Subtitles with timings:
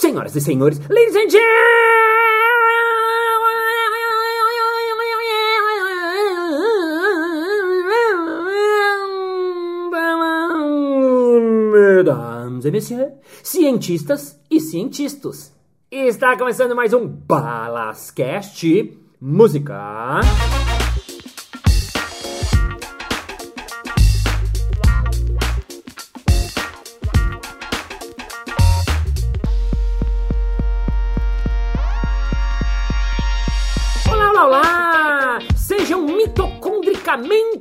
[0.00, 1.28] Senhoras e senhores, ladies and
[11.70, 15.52] mesdames et messieurs, cientistas e cientistas.
[15.90, 20.22] Está começando mais um Balascast Música.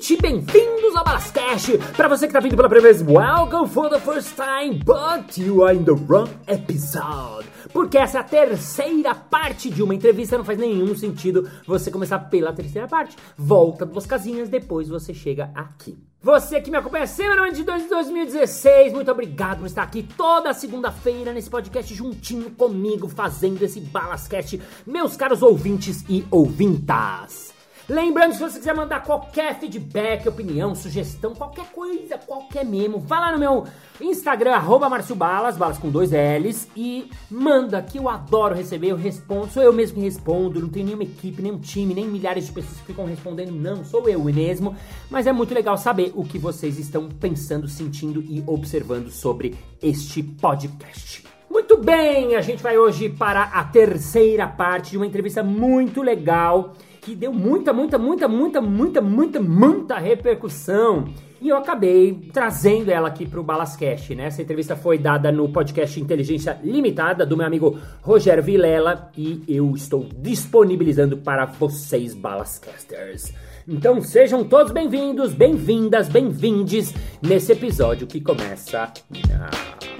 [0.09, 1.77] Mitocondricamente bem-vindos ao Balascast!
[1.95, 5.63] Para você que tá vindo pela primeira vez, welcome for the first time, but you
[5.63, 7.47] are in the wrong episode.
[7.71, 12.17] Porque essa é a terceira parte de uma entrevista, não faz nenhum sentido você começar
[12.19, 13.15] pela terceira parte.
[13.37, 15.97] Volta duas casinhas, depois você chega aqui.
[16.21, 21.49] Você que me acompanha semanalmente de 2016, muito obrigado por estar aqui toda segunda-feira nesse
[21.49, 27.48] podcast juntinho comigo, fazendo esse Balascast, meus caros ouvintes e ouvintas.
[27.89, 33.31] Lembrando, se você quiser mandar qualquer feedback, opinião, sugestão, qualquer coisa, qualquer memo, vá lá
[33.31, 33.65] no meu
[33.99, 39.47] Instagram, arroba Balas, balas com dois L's, e manda que eu adoro receber, eu respondo,
[39.47, 42.77] sou eu mesmo que respondo, não tenho nenhuma equipe, nenhum time, nem milhares de pessoas
[42.77, 44.75] que ficam respondendo, não, sou eu mesmo,
[45.09, 50.21] mas é muito legal saber o que vocês estão pensando, sentindo e observando sobre este
[50.21, 51.23] podcast.
[51.49, 56.75] Muito bem, a gente vai hoje para a terceira parte de uma entrevista muito legal
[57.01, 61.09] que deu muita, muita, muita, muita, muita, muita, muita repercussão.
[61.41, 64.25] E eu acabei trazendo ela aqui pro Balascast, né?
[64.25, 69.71] Essa entrevista foi dada no podcast Inteligência Limitada do meu amigo Rogério Vilela e eu
[69.71, 73.33] estou disponibilizando para vocês, Balascasters.
[73.65, 78.91] Então sejam todos bem-vindos, bem-vindas, bem-vindes nesse episódio que começa
[79.31, 79.98] ah,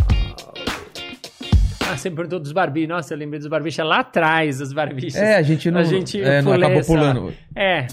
[1.98, 2.90] você me perguntou dos barbichos.
[2.90, 5.16] Nossa, eu lembrei dos barbichos lá atrás, dos barbichos.
[5.16, 7.34] É, a gente não, a gente é, não acabou pulando.
[7.56, 7.88] É.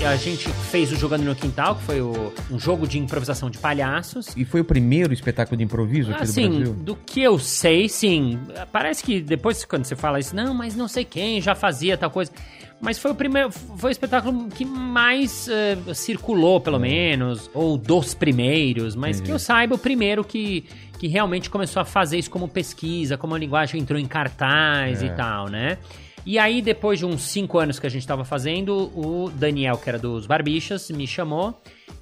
[0.00, 3.50] E a gente fez o Jogando no Quintal, que foi o, um jogo de improvisação
[3.50, 4.28] de palhaços.
[4.34, 6.72] E foi o primeiro espetáculo de improviso aqui assim, do Brasil?
[6.72, 8.38] do que eu sei, sim.
[8.72, 12.10] Parece que depois, quando você fala isso, não, mas não sei quem já fazia tal
[12.10, 12.32] coisa.
[12.80, 16.80] Mas foi o primeiro, foi o espetáculo que mais uh, circulou, pelo é.
[16.80, 19.26] menos, ou dos primeiros, mas Entendi.
[19.26, 20.64] que eu saiba, o primeiro que,
[21.00, 25.06] que realmente começou a fazer isso como pesquisa, como a linguagem entrou em cartaz é.
[25.06, 25.78] e tal, né?
[26.26, 29.88] E aí, depois de uns cinco anos que a gente estava fazendo, o Daniel, que
[29.88, 31.58] era dos Barbichas, me chamou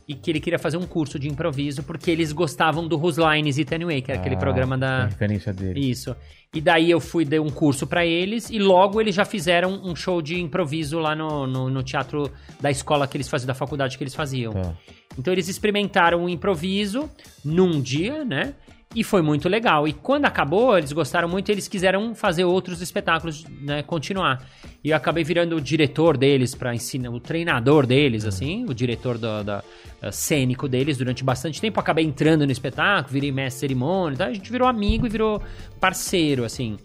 [0.08, 3.56] e que ele queria fazer um curso de improviso porque eles gostavam do Whose Lines
[3.56, 5.04] It Anyway, que era ah, aquele programa da...
[5.04, 5.78] A referência dele.
[5.78, 6.16] Isso.
[6.53, 9.94] E daí eu fui dar um curso para eles e logo eles já fizeram um
[9.94, 12.28] show de improviso lá no, no, no teatro
[12.60, 14.54] da escola que eles faziam, da faculdade que eles faziam.
[14.54, 14.75] Tá.
[15.16, 17.08] Então eles experimentaram o improviso
[17.44, 18.54] num dia, né?
[18.94, 19.87] E foi muito legal.
[19.87, 23.82] E quando acabou, eles gostaram muito e eles quiseram fazer outros espetáculos, né?
[23.82, 24.43] Continuar.
[24.82, 28.28] E eu acabei virando o diretor deles para ensinar, o treinador deles, uhum.
[28.28, 29.62] assim, o diretor do, da,
[30.10, 31.78] cênico deles durante bastante tempo.
[31.78, 34.26] Acabei entrando no espetáculo, virei mestre cerimônia, tá?
[34.26, 35.43] a gente virou amigo e virou
[35.78, 36.78] parceiro, assim.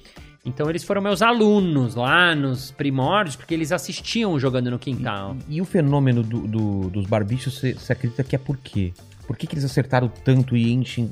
[0.46, 5.38] Então eles foram meus alunos lá nos primórdios, porque eles assistiam jogando no quintal.
[5.48, 8.92] E, e o fenômeno do, do, dos barbichos, você acredita que é por quê?
[9.26, 11.10] Por que, que eles acertaram tanto e enchem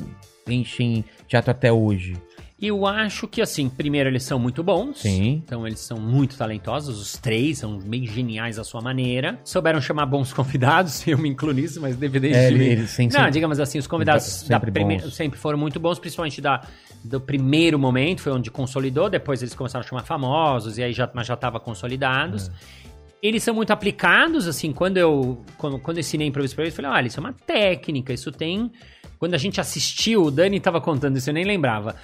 [0.48, 2.16] enchem teatro até hoje?
[2.62, 5.00] Eu acho que, assim, primeiro eles são muito bons.
[5.00, 5.42] Sim.
[5.44, 9.40] Então eles são muito talentosos, os três são bem geniais à sua maneira.
[9.44, 13.60] Souberam chamar bons convidados, eu me incluo nisso, mas deveria é, eles, sim, Não, digamos
[13.60, 15.02] assim, os convidados sempre, prime...
[15.10, 16.62] sempre foram muito bons, principalmente da,
[17.04, 21.10] do primeiro momento, foi onde consolidou, depois eles começaram a chamar famosos, e aí já,
[21.16, 22.48] mas já estava consolidados.
[22.78, 22.82] É
[23.22, 26.84] eles são muito aplicados, assim, quando eu, quando, quando eu ensinei improviso pra eles, eu
[26.84, 28.72] falei, olha, isso é uma técnica, isso tem
[29.22, 31.96] quando a gente assistiu, o Dani tava contando isso, eu nem lembrava.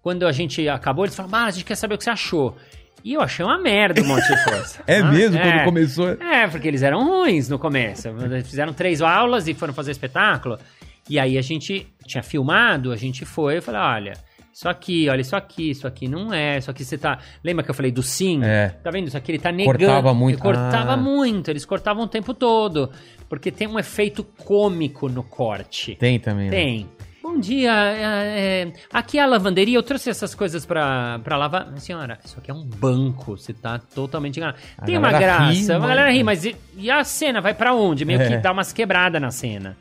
[0.00, 2.56] Quando a gente acabou, eles falaram, ah, a gente quer saber o que você achou.
[3.02, 4.80] E eu achei uma merda o Monte de Força.
[4.86, 5.36] é ah, mesmo?
[5.36, 5.42] É.
[5.42, 6.10] Quando começou?
[6.10, 8.06] É, porque eles eram ruins no começo.
[8.06, 10.60] Eles fizeram três aulas e foram fazer espetáculo.
[11.08, 14.12] E aí a gente tinha filmado, a gente foi e falou, olha...
[14.52, 17.18] Isso aqui, olha, isso aqui, isso aqui não é, isso aqui você tá.
[17.42, 18.40] Lembra que eu falei do sim?
[18.42, 18.68] É.
[18.82, 19.06] Tá vendo?
[19.06, 19.78] Isso aqui ele tá negando.
[19.78, 20.34] Cortava muito.
[20.34, 20.96] Ele cortava ah.
[20.96, 22.90] muito, eles cortavam o tempo todo.
[23.30, 25.94] Porque tem um efeito cômico no corte.
[25.94, 26.50] Tem também.
[26.50, 26.50] Né?
[26.50, 26.88] Tem.
[27.22, 31.72] Bom dia, é, é, aqui é a lavanderia, eu trouxe essas coisas pra, pra lavar.
[31.78, 34.58] Senhora, isso aqui é um banco, você tá totalmente enganado.
[34.84, 38.04] Tem uma graça, ri, a galera ri, mas e, e, a cena vai para onde?
[38.04, 38.28] Meio é.
[38.28, 39.76] que dá umas quebradas na cena.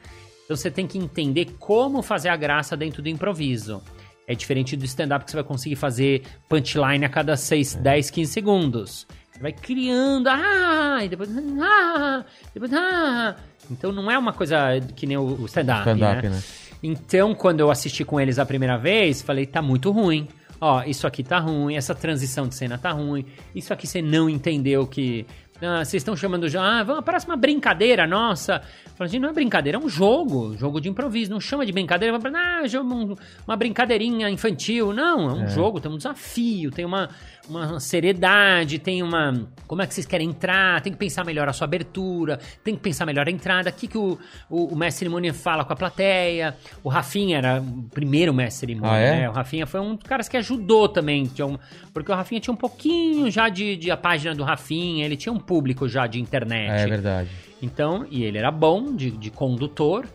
[0.45, 3.81] Então você tem que entender como fazer a graça dentro do improviso.
[4.27, 8.31] É diferente do stand-up que você vai conseguir fazer punchline a cada 6, 10, 15
[8.31, 9.07] segundos.
[9.41, 11.29] Vai criando, ah, e depois,
[11.61, 13.35] ah, depois, ah.
[13.71, 16.21] Então não é uma coisa que nem o stand-up, stand né?
[16.29, 16.43] né?
[16.81, 20.27] Então, quando eu assisti com eles a primeira vez, falei, tá muito ruim.
[20.61, 23.25] Ó, isso aqui tá ruim, essa transição de cena tá ruim,
[23.55, 25.25] isso aqui você não entendeu que.
[25.61, 26.61] Ah, vocês estão chamando já.
[26.79, 28.61] Ah, vamos, parece uma brincadeira nossa.
[28.95, 31.31] Falei, gente, não é brincadeira, é um jogo, jogo de improviso.
[31.31, 33.17] Não chama de brincadeira, ah, jogo,
[33.47, 34.93] uma brincadeirinha infantil.
[34.93, 35.47] Não, é um É.
[35.47, 37.09] jogo, tem um desafio, tem uma,
[37.49, 39.47] uma seriedade, tem uma.
[39.67, 40.81] Como é que vocês querem entrar?
[40.81, 43.69] Tem que pensar melhor a sua abertura, tem que pensar melhor a entrada.
[43.69, 44.17] O que, que o,
[44.49, 46.55] o, o mestre cerimônia fala com a plateia?
[46.83, 49.19] O Rafinha era o primeiro mestre cerimônia, Ah, é?
[49.21, 49.29] né?
[49.29, 51.29] O Rafinha foi um dos caras que ajudou também.
[51.41, 51.57] um-
[51.93, 55.31] porque o Rafinha tinha um pouquinho já de, de a página do Rafinha, ele tinha
[55.33, 56.69] um público já de internet.
[56.69, 57.29] É verdade.
[57.59, 60.05] Então, e ele era bom de, de condutor.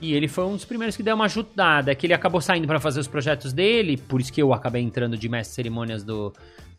[0.00, 1.94] E ele foi um dos primeiros que deu uma ajudada.
[1.94, 5.18] Que ele acabou saindo para fazer os projetos dele, por isso que eu acabei entrando
[5.18, 6.32] de mestre de cerimônias do,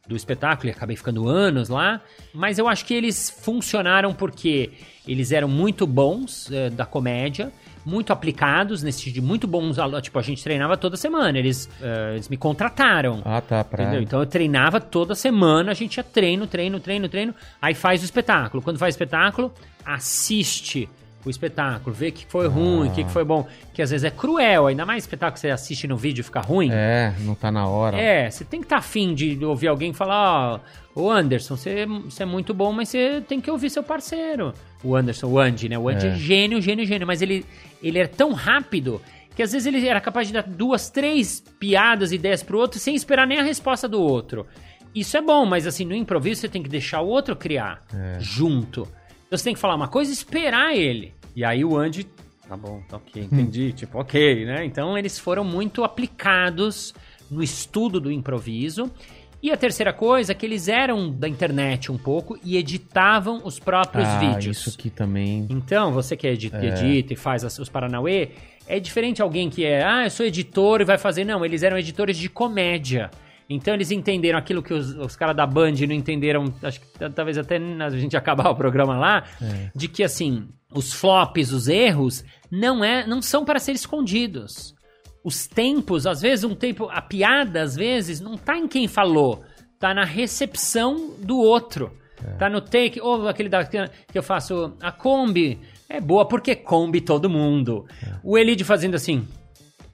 [0.07, 2.01] do espetáculo e acabei ficando anos lá.
[2.33, 4.71] Mas eu acho que eles funcionaram porque
[5.07, 7.51] eles eram muito bons eh, da comédia,
[7.85, 9.79] muito aplicados nesse sentido, muito bons.
[9.79, 11.37] alu- Tipo, a gente treinava toda semana.
[11.37, 13.21] Eles, eh, eles me contrataram.
[13.25, 13.63] Ah, tá.
[13.63, 13.83] Pra...
[13.83, 14.01] Entendeu?
[14.01, 17.33] Então eu treinava toda semana, a gente ia treino, treino, treino, treino.
[17.61, 18.61] Aí faz o espetáculo.
[18.61, 19.53] Quando faz o espetáculo,
[19.85, 20.89] assiste
[21.25, 23.45] o espetáculo, vê o que foi ruim, o que foi bom.
[23.73, 26.39] Que às vezes é cruel, ainda mais espetáculo que você assiste no vídeo e fica
[26.39, 26.69] ruim.
[26.71, 27.97] É, não tá na hora.
[27.97, 30.59] É, você tem que estar afim de ouvir alguém falar,
[30.95, 34.53] ó, ô Anderson, você, você é muito bom, mas você tem que ouvir seu parceiro.
[34.83, 35.77] O Anderson, o Andy, né?
[35.77, 36.15] O Andy é, É.
[36.15, 37.45] gênio, gênio, gênio, mas ele,
[37.83, 39.01] ele é tão rápido
[39.35, 42.95] que às vezes ele era capaz de dar duas, três piadas, ideias pro outro sem
[42.95, 44.45] esperar nem a resposta do outro.
[44.93, 47.83] Isso é bom, mas assim, no improviso você tem que deixar o outro criar
[48.19, 48.81] junto.
[49.27, 51.13] Então você tem que falar uma coisa e esperar ele.
[51.35, 52.07] E aí o Andy
[52.47, 53.71] Tá bom, tá ok, entendi.
[53.73, 54.65] Tipo, ok, né?
[54.65, 56.95] Então eles foram muito aplicados
[57.29, 58.91] no estudo do improviso.
[59.41, 63.57] E a terceira coisa é que eles eram da internet um pouco e editavam os
[63.57, 64.57] próprios ah, vídeos.
[64.57, 65.47] isso aqui também.
[65.49, 66.67] Então, você que edita, É.
[66.67, 68.31] edita e faz os Paranauê,
[68.67, 71.23] é diferente alguém que é, ah, eu sou editor e vai fazer.
[71.23, 73.09] Não, eles eram editores de comédia.
[73.49, 77.35] Então eles entenderam aquilo que os, os caras da Band não entenderam, acho que talvez
[77.35, 79.71] até a gente acabar o programa lá, É.
[79.73, 84.75] de que assim, os flops, os erros, não, é, não são para ser escondidos.
[85.23, 86.87] Os tempos, às vezes, um tempo.
[86.91, 89.43] A piada, às vezes, não tá em quem falou,
[89.79, 91.91] tá na recepção do outro.
[92.37, 93.79] Tá no take, ou aquele da, que
[94.13, 95.57] eu faço, a Kombi
[95.87, 97.85] é boa porque Kombi todo mundo.
[98.21, 99.25] O Elide fazendo assim,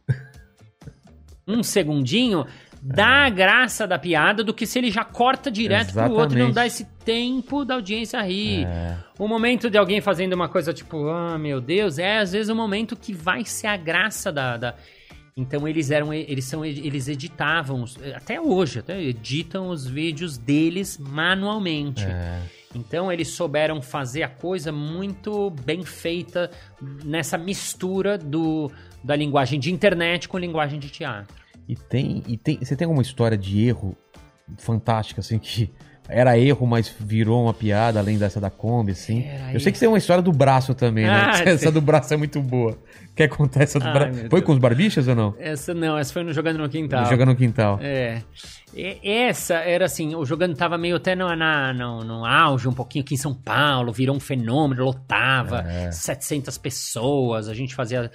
[1.48, 2.46] um segundinho,
[2.82, 6.42] dá a graça da piada do que se ele já corta direto pro outro e
[6.42, 6.54] não Exatamente.
[6.56, 8.66] dá esse tempo da audiência rir.
[8.66, 8.98] É.
[9.20, 12.56] O momento de alguém fazendo uma coisa tipo, ah, meu Deus, é às vezes o
[12.56, 14.58] momento que vai ser a graça da.
[14.58, 14.76] da-
[15.38, 17.84] Então eles eram, eles são, eles editavam,
[18.16, 22.06] até hoje, até editam os vídeos deles manualmente.
[22.06, 22.42] É.
[22.74, 26.50] Então eles souberam fazer a coisa muito bem feita
[27.04, 28.72] nessa mistura do,
[29.04, 31.36] da linguagem de internet com linguagem de teatro.
[31.68, 32.58] E tem, e tem.
[32.58, 33.98] Você tem alguma história de erro
[34.58, 35.70] fantástica, assim, que
[36.08, 39.26] era erro, mas virou uma piada, além dessa da Kombi, assim?
[39.26, 41.12] Era Eu sei que você tem uma história do braço também, né?
[41.12, 41.72] Ah, essa sim.
[41.72, 42.78] do braço é muito boa.
[43.16, 44.14] Quer contar essa do braço?
[44.20, 44.44] Foi Deus.
[44.44, 45.34] com os barbichas ou não?
[45.40, 47.06] Essa não, essa foi no Jogando no Quintal.
[47.06, 47.80] Jogando no quintal.
[47.82, 48.22] É.
[48.76, 52.74] E- Essa era assim, o jogando tava meio até no, na, no, no auge, um
[52.74, 55.92] pouquinho aqui em São Paulo, virou um fenômeno, lotava, É.
[55.92, 58.12] 700 pessoas, a gente fazia...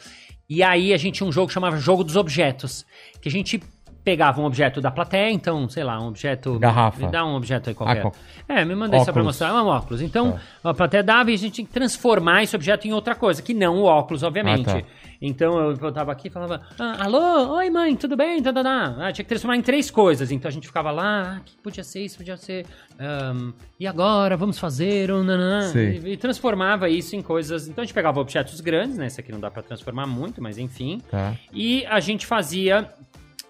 [0.49, 2.85] E aí a gente tinha um jogo que chamava Jogo dos Objetos,
[3.23, 3.63] que a gente
[4.05, 6.59] pegava um objeto da plateia, então, sei lá, um objeto...
[6.59, 7.05] Garrafa.
[7.07, 8.07] Me dá um objeto aí qualquer.
[8.49, 9.27] Ah, É, me mandei só pra Óculos.
[9.27, 10.01] mostrar, é um óculos.
[10.03, 10.71] Então, Tá.
[10.71, 13.53] a plateia dava e a gente tinha que transformar esse objeto em outra coisa, que
[13.55, 14.71] não o óculos, obviamente.
[14.71, 14.83] Ah, tá.
[15.23, 18.43] Então eu, eu tava aqui e falava, ah, alô, oi mãe, tudo bem?
[18.43, 18.97] Tá, tá, tá.
[19.01, 20.31] Ah, tinha que transformar em três coisas.
[20.31, 22.65] Então a gente ficava lá, ah, que podia ser isso, podia ser.
[22.99, 25.71] ahn, e agora, vamos fazer um nanã.
[25.75, 27.69] E, e transformava isso em coisas.
[27.69, 29.09] Então a gente pegava objetos grandes, né?
[29.09, 31.03] Esse aqui não dá pra transformar muito, mas enfim.
[31.11, 31.35] Tá.
[31.53, 32.89] E a gente fazia.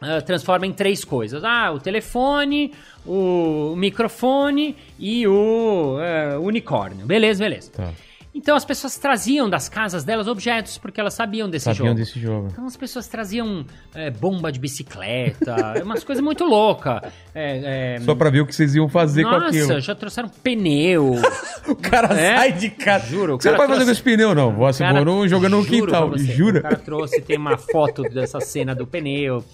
[0.00, 1.42] Ah, transforma em três coisas.
[1.44, 2.72] Ah, o telefone,
[3.06, 7.06] o microfone e o eh, unicórnio.
[7.06, 7.70] Beleza, beleza.
[7.72, 7.90] Tá.
[8.32, 11.98] Então as pessoas traziam das casas delas objetos porque elas sabiam desse Sabiam jogo.
[11.98, 12.48] desse jogo.
[12.52, 17.02] Então as pessoas traziam é, bomba de bicicleta, umas coisas muito loucas.
[17.34, 19.66] É, é, Só pra ver o que vocês iam fazer com aquilo.
[19.68, 21.16] nossa, já trouxeram pneu.
[21.68, 22.36] O cara É?
[22.36, 23.06] sai de casa.
[23.06, 24.52] Juro, Você não vai fazer com esse pneu, não.
[24.56, 26.16] Você cara- morou jogando no quintal.
[26.16, 26.60] Jura?
[26.60, 29.44] O cara trouxe, tem uma foto dessa cena do pneu.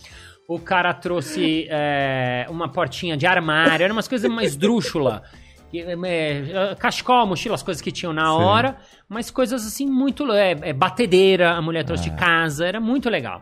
[0.49, 5.23] O cara trouxe é, uma portinha de armário, eram umas coisas mais esdrúxula.
[5.71, 8.29] Que, é, cachecol, mochila, as coisas que tinham na Sim.
[8.31, 8.77] hora,
[9.09, 10.31] mas coisas assim muito.
[10.33, 12.13] É, é, batedeira, a mulher trouxe Ah.
[12.13, 13.41] de casa, era muito legal.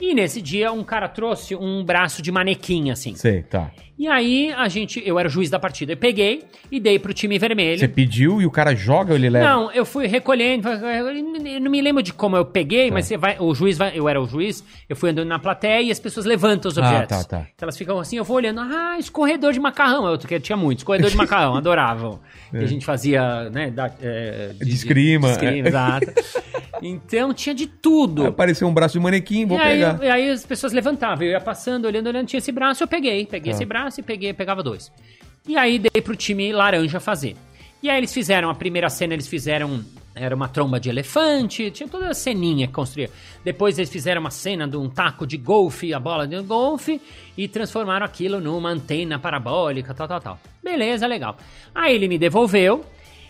[0.00, 3.14] E nesse dia, um cara trouxe um braço de manequim, assim.
[3.14, 3.70] Sei, tá.
[3.98, 5.92] E aí, a gente, eu era o juiz da partida.
[5.92, 7.78] Eu peguei e dei pro time vermelho.
[7.78, 9.46] Você pediu e o cara joga ou ele leva?
[9.48, 12.94] Não, eu fui recolhendo, eu não me lembro de como eu peguei, Tá.
[12.94, 15.82] mas você vai, o juiz vai, eu era o juiz, eu fui andando na plateia
[15.82, 17.08] e as pessoas levantam os objetos.
[17.18, 17.46] tá, tá.
[17.54, 21.10] Então elas ficam assim, eu vou olhando, ah, escorredor de macarrão, eu tinha muito, escorredor
[21.10, 22.18] de macarrão, adoravam.
[22.50, 25.68] Que a gente fazia, né, da, é, De esgrima, de esgrima, é.
[25.68, 26.06] exato.
[26.82, 28.22] Então tinha de tudo.
[28.22, 29.98] Aí Apareceu um braço de manequim, vou e aí, pegar.
[30.02, 33.24] e aí as pessoas levantavam, eu ia passando, olhando, olhando, tinha esse braço, eu peguei.
[33.26, 33.56] Peguei Tá.
[33.56, 34.90] esse braço e peguei, pegava dois.
[35.46, 37.36] E aí dei pro time laranja fazer.
[37.82, 39.84] E aí eles fizeram, a primeira cena eles fizeram,
[40.14, 43.10] era uma tromba de elefante, tinha toda a ceninha que construía.
[43.44, 47.00] Depois eles fizeram uma cena de um taco de golfe, a bola de golfe,
[47.36, 50.40] e transformaram aquilo numa antena parabólica, tal, tal, tal.
[50.62, 51.36] Beleza, legal.
[51.74, 52.84] Aí ele me devolveu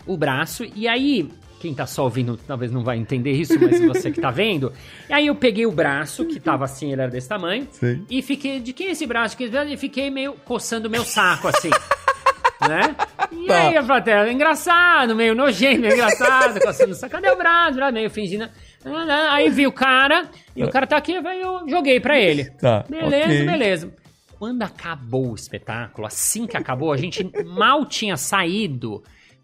[0.06, 1.30] o braço, e aí,
[1.62, 4.72] quem tá só ouvindo talvez não vai entender isso, mas você que tá vendo.
[5.08, 8.02] E aí eu peguei o braço, que tava assim, ele era desse tamanho, Sei.
[8.10, 9.36] e fiquei, de quem é esse braço?
[9.40, 9.72] É?
[9.72, 11.70] E fiquei meio coçando o meu saco, assim.
[12.68, 12.94] né?
[13.30, 13.68] E Tá.
[13.68, 17.12] aí a plateia, engraçado, meio nojento, meio engraçado, coçando o saco.
[17.12, 17.78] Cadê o braço?
[17.92, 18.48] Meio fingindo.
[18.84, 19.30] Ah, não.
[19.32, 22.44] Aí vi o cara, e o cara tá aqui, eu joguei pra ele.
[22.50, 23.46] Tá, Beleza, ok.
[23.46, 23.94] beleza.
[24.38, 29.02] Quando acabou o espetáculo, assim que acabou, a gente mal tinha saído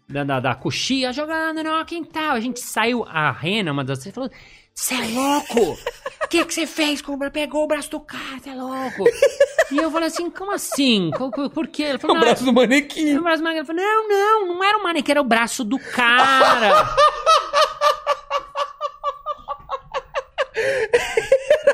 [0.09, 2.31] da, da, da coxia jogando no quintal.
[2.31, 4.29] A gente saiu, a Rena, uma das falou:
[4.73, 5.77] Você é louco?
[6.23, 7.01] O que que você fez?
[7.31, 9.03] Pegou o braço do cara, você é louco?
[9.71, 11.11] E eu falei assim: Como assim?
[11.53, 11.83] Por quê?
[11.83, 13.17] Ele falou: O "Não, braço do manequim.
[13.17, 15.63] o braço do manequim." Eu falei, não, não, não era o manequim, era o braço
[15.63, 16.89] do cara.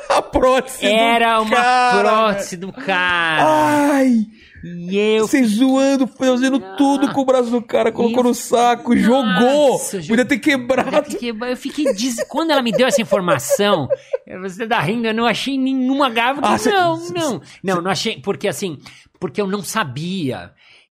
[0.10, 0.82] A prótese.
[0.82, 2.00] do Era uma cara.
[2.04, 3.44] prótese do cara.
[3.44, 4.26] Ai!
[4.68, 8.96] E eu Você zoando, fazendo tudo com o braço do cara, colocou Eu- no saco,
[8.96, 9.80] Nossa, jogou.
[10.02, 10.96] jo- Podia ter quebrado.
[10.98, 12.16] Eu fiquei, eu fiquei des...
[12.28, 13.88] Quando ela me deu essa informação,
[14.42, 16.40] você tá rindo, eu não achei nenhuma garra.
[16.42, 17.42] Ah, não, cê- não.
[17.64, 18.20] Não, não achei.
[18.20, 18.80] Porque assim,
[19.20, 20.52] porque eu não sabia.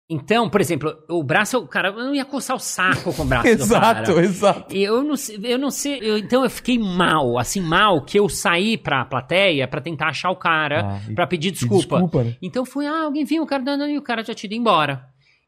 [0.09, 3.43] Então, por exemplo, o braço, cara, eu não ia coçar o saco com o braço
[3.55, 4.21] do Exato, cara.
[4.25, 4.75] exato.
[4.75, 8.27] Eu não sei, eu não sei, eu- então eu fiquei mal, assim, mal, que eu
[8.27, 11.95] saí pra plateia pra tentar achar o cara, Ah, pra pedir desculpa.
[11.97, 12.35] desculpa, né?
[12.41, 15.05] Então fui, ah, alguém viu o cara dando e o cara já tinha ido embora.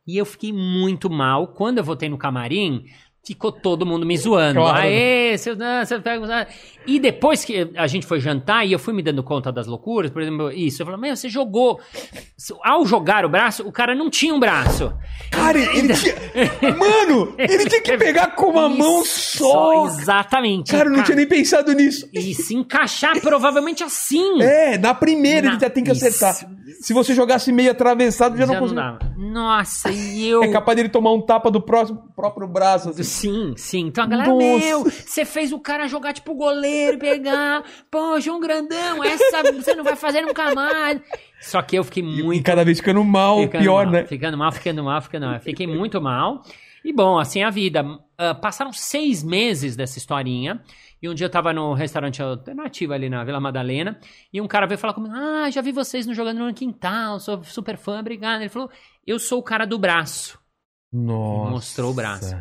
[0.07, 1.47] E eu fiquei muito mal.
[1.47, 2.85] Quando eu voltei no camarim,
[3.25, 4.60] ficou todo mundo me zoando.
[4.60, 4.77] Claro.
[4.77, 6.48] Aê, seu você pega.
[6.86, 10.12] E depois que a gente foi jantar e eu fui me dando conta das loucuras,
[10.12, 11.79] por exemplo, isso, eu falei, meu, você jogou.
[12.63, 14.94] Ao jogar o braço, o cara não tinha um braço.
[15.32, 16.15] Cara, ele tinha.
[16.77, 19.86] Mano, ele tinha que pegar com uma mão Isso, só.
[19.88, 20.72] Exatamente.
[20.72, 22.08] Cara, eu não tinha nem pensado nisso.
[22.13, 24.41] E se encaixar provavelmente assim.
[24.41, 26.34] É, na primeira Na- ele já tem que acertar.
[26.34, 26.46] Isso.
[26.82, 28.84] Se você jogasse meio atravessado, já, Já não conseguia.
[28.84, 29.13] dava.
[29.17, 30.44] Nossa, e eu.
[30.44, 32.89] É capaz dele tomar um tapa do próximo, próprio braço.
[32.89, 33.03] assim.
[33.03, 33.79] Sim, sim.
[33.88, 34.58] Então a galera, Nossa.
[34.65, 37.63] meu, você fez o cara jogar tipo goleiro, pegar.
[37.89, 41.01] Pô, João Grandão, essa você não vai fazer nunca mais.
[41.41, 42.44] Só que eu fiquei E muito.
[42.44, 44.05] cada vez ficando mal, ficando pior, mal, né?
[44.05, 45.39] Ficando mal, ficando mal, ficando mal.
[45.39, 46.41] Fiquei muito mal.
[46.84, 47.84] E bom, assim é a vida.
[48.17, 50.62] Ah, passaram seis meses dessa historinha.
[51.02, 54.00] E um dia eu tava no restaurante alternativo ali na Vila Madalena.
[54.32, 57.44] E um cara veio falar comigo: Ah, já vi vocês no Jogando no Quintal, sou
[57.44, 58.42] super fã, obrigado.
[58.42, 58.70] Ele falou:
[59.06, 60.40] Eu sou o cara do braço.
[60.92, 61.52] Nossa.
[61.52, 62.36] Mostrou o braço.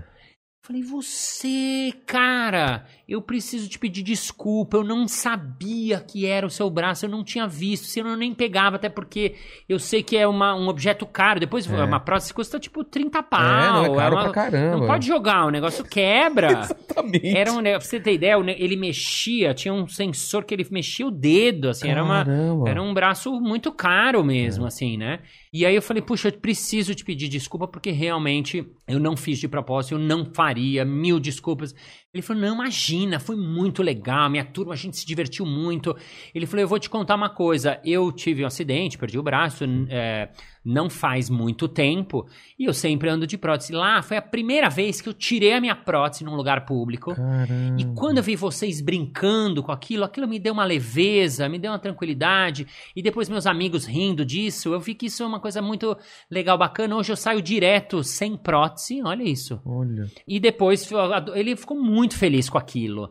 [0.67, 4.79] Falei, você, cara, eu preciso te pedir desculpa.
[4.79, 8.33] Eu não sabia que era o seu braço, eu não tinha visto, senão eu nem
[8.33, 9.35] pegava, até porque
[9.69, 11.39] eu sei que é uma, um objeto caro.
[11.39, 11.85] Depois, É.
[11.85, 13.43] uma prótese custa tipo 30 pau.
[13.43, 14.77] É, não, é caro uma- pra caramba.
[14.79, 16.47] Não pode jogar, o negócio quebra.
[16.73, 17.37] Exatamente.
[17.37, 21.11] Era um, pra você ter ideia, ele mexia, tinha um sensor que ele mexia o
[21.11, 22.71] dedo, assim, era uma, Caramba.
[22.71, 25.19] era um braço muito caro mesmo, assim, né?
[25.55, 29.39] E aí eu falei, puxa, eu preciso te pedir desculpa porque realmente eu não fiz
[29.39, 31.73] de propósito, eu não faria, mil desculpas.
[32.13, 35.97] Ele falou, não, imagina, foi muito legal, minha turma, a gente se divertiu muito.
[36.35, 39.65] Ele falou, eu vou te contar uma coisa, eu tive um acidente, perdi o braço,
[39.91, 40.29] é,
[40.65, 42.27] não faz muito tempo,
[42.59, 43.73] e eu sempre ando de prótese.
[43.73, 47.15] Lá foi a primeira vez que eu tirei a minha prótese num lugar público.
[47.15, 47.81] Caramba.
[47.81, 51.73] E quando eu vi vocês brincando com aquilo, aquilo me deu uma leveza, me deu
[51.73, 52.67] uma tranquilidade.
[52.97, 55.97] E depois meus amigos rindo disso, eu vi que isso é uma coisa muito
[56.31, 56.97] legal, bacana.
[56.97, 59.61] Hoje eu saio direto sem prótese, olha isso.
[59.67, 60.07] Olha.
[60.27, 60.89] E depois
[61.35, 63.11] ele ficou muito feliz com aquilo.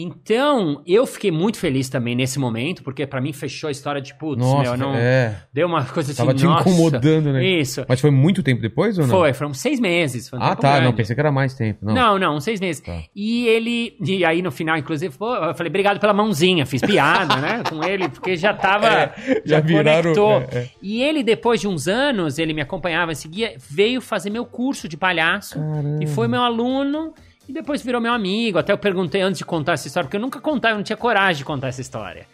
[0.00, 4.14] Então, eu fiquei muito feliz também nesse momento, porque pra mim fechou a história de
[4.14, 5.42] putz, Nossa, meu, não é.
[5.52, 6.68] deu uma coisa assim, Tava te nossa.
[6.68, 7.44] incomodando, né?
[7.44, 7.84] Isso.
[7.88, 9.10] Mas foi muito tempo depois ou não?
[9.16, 10.28] Foi, foram seis meses.
[10.28, 10.74] foi um Ah, tá.
[10.74, 10.96] Não, grande.
[10.96, 11.84] pensei que era mais tempo.
[11.84, 11.94] Não.
[11.94, 12.80] Não, não, seis meses.
[12.80, 12.96] Tá.
[13.14, 13.96] E ele.
[14.00, 16.64] E aí no final, inclusive, pô, eu falei, obrigado pela mãozinha.
[16.64, 17.62] Fiz piada, né?
[17.68, 18.86] Com ele, porque já tava.
[18.86, 20.32] É, já viraram- conectou.
[20.52, 20.68] é, é.
[20.80, 24.96] E ele, depois de uns anos, ele me acompanhava, seguia, veio fazer meu curso de
[24.96, 25.58] palhaço.
[25.58, 26.04] Caramba.
[26.04, 27.12] E foi meu aluno.
[27.48, 28.58] E depois virou meu amigo.
[28.58, 30.96] Até eu perguntei antes de contar essa história, porque eu nunca contava, eu não tinha
[30.96, 32.26] coragem de contar essa história.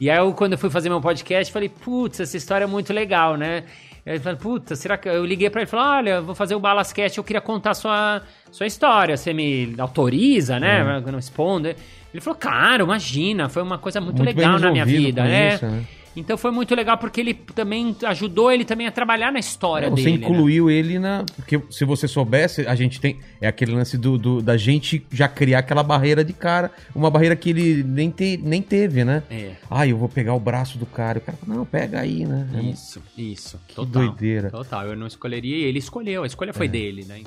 [0.00, 2.92] E aí, eu, quando eu fui fazer meu podcast, falei, putz, essa história é muito
[2.92, 3.64] legal, né?
[4.04, 5.08] Ele falou, puta, será que.
[5.08, 8.20] Eu liguei pra ele e falei, olha, vou fazer o Balascast, eu queria contar sua,
[8.50, 9.16] sua história.
[9.16, 10.80] Você me autoriza, né?
[10.80, 11.68] Eu não respondo.
[11.68, 15.22] Ele falou, claro, imagina, foi uma coisa muito, Muito legal na minha vida.
[15.22, 15.54] com É.
[15.54, 15.84] isso, né?
[16.14, 20.04] Então foi muito legal porque ele também ajudou ele também a trabalhar na história Você
[20.04, 20.18] dele.
[20.18, 20.26] né?
[20.26, 21.24] incluiu ele na.
[21.36, 23.18] Porque se você soubesse, a gente tem.
[23.40, 26.70] É aquele lance do, do- da gente já criar aquela barreira de cara.
[26.94, 29.22] Uma barreira que ele nem, te, nem teve, né?
[29.30, 29.52] É.
[29.70, 31.18] Ah, eu vou pegar o braço do cara.
[31.18, 32.46] O cara fala, não, pega aí, né?
[32.54, 33.58] É Isso, isso.
[33.66, 34.06] Que Total.
[34.06, 34.50] doideira.
[34.50, 36.24] Total, eu não escolheria ele escolheu.
[36.24, 37.22] A escolha foi dele, né?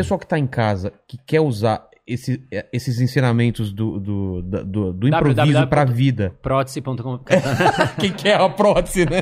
[0.00, 4.92] Pessoal que tá em casa, que quer usar esse- eh, esses ensinamentos do, do, do,
[4.94, 5.66] do improviso www.
[5.68, 6.32] pra vida.
[6.40, 7.18] Prótese.com.
[8.00, 9.20] Quem quer a prótese, né?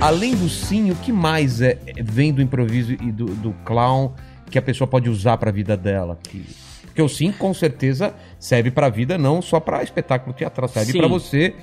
[0.00, 4.12] Além do sim, o que mais é, é- vem do improviso e do, do clown
[4.50, 6.18] que a pessoa pode usar pra vida dela?
[6.22, 6.44] Que-
[6.84, 11.06] porque o sim, com certeza, serve pra vida, não só pra espetáculo teatral, serve pra
[11.06, 11.54] você.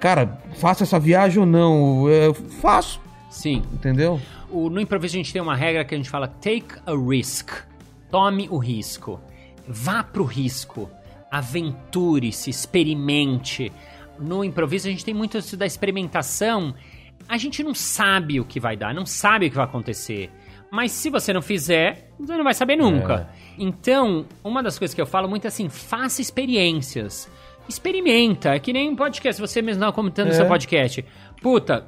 [0.00, 2.08] Cara, faça essa viagem ou não?
[2.08, 3.62] Eu faço, Sim.
[3.72, 4.20] entendeu?
[4.50, 7.50] O- no improviso a gente tem uma regra que a gente fala take a risk.
[8.10, 9.20] Tome o risco.
[9.68, 10.90] Vá pro risco.
[11.30, 13.70] Aventure-se, experimente.
[14.18, 16.74] No improviso a gente tem muito isso da experimentação.
[17.28, 20.30] A gente não sabe o que vai dar, não sabe o que vai acontecer.
[20.72, 23.28] Mas se você não fizer, você não vai saber nunca.
[23.58, 27.28] Então, uma das coisas que eu falo muito é assim, faça experiências.
[27.70, 30.32] Experimenta, é que nem um podcast, você mesmo não comentando É.
[30.32, 31.04] seu podcast.
[31.40, 31.86] Puta,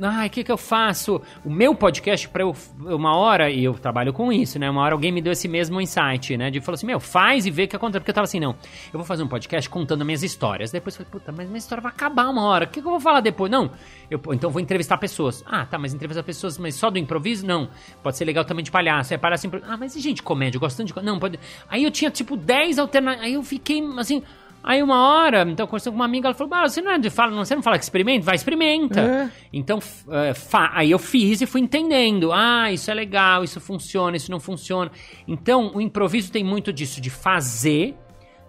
[0.00, 1.20] Ai, o que que eu faço?
[1.44, 2.54] O meu podcast, pra eu.
[2.84, 4.70] Uma hora, e eu trabalho com isso, né?
[4.70, 6.52] Uma hora alguém me deu esse mesmo insight, né?
[6.52, 7.98] De falou assim: Meu, faz e vê o que acontece.
[7.98, 8.50] Porque eu tava assim: Não,
[8.92, 10.70] eu vou fazer um podcast contando minhas histórias.
[10.70, 12.64] Depois eu falei: Puta, mas minha história vai acabar uma hora.
[12.66, 13.50] O que, que eu vou falar depois?
[13.50, 13.72] Não,
[14.08, 15.42] eu, então eu vou entrevistar pessoas.
[15.44, 17.44] Ah, tá, mas entrevistar pessoas, mas só do improviso?
[17.44, 17.68] Não.
[18.00, 19.12] Pode ser legal também de palhaço.
[19.12, 19.62] É palhaço impro...
[19.66, 20.58] Ah, mas e gente, comédia?
[20.58, 21.02] Eu gosto tanto de.
[21.04, 21.40] Não, pode.
[21.68, 23.26] Aí eu tinha tipo 10 alternativas.
[23.26, 24.22] Aí eu fiquei assim.
[24.62, 27.10] Aí uma hora, então conversando com uma amiga, ela falou: ah, você não é de
[27.10, 28.24] fala, não, você não fala que experimenta?
[28.24, 29.00] Vai, experimenta.
[29.00, 29.30] É.
[29.52, 29.78] Então,
[30.10, 30.32] é,
[30.72, 32.32] aí eu fiz e fui entendendo.
[32.32, 34.90] Ah, isso é legal, isso funciona, isso não funciona.
[35.26, 37.96] Então, o improviso tem muito disso, de fazer,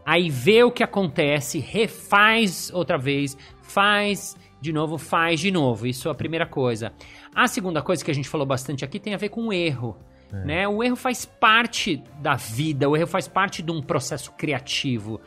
[0.05, 5.87] aí ver o que acontece, refaz outra vez, faz de novo, faz de novo.
[5.87, 6.91] Isso é a primeira coisa.
[7.33, 9.97] A segunda coisa que a gente falou bastante aqui tem a ver com o erro.
[10.31, 10.67] Né?
[10.67, 15.19] O erro faz parte da vida, o erro faz parte de um processo criativo.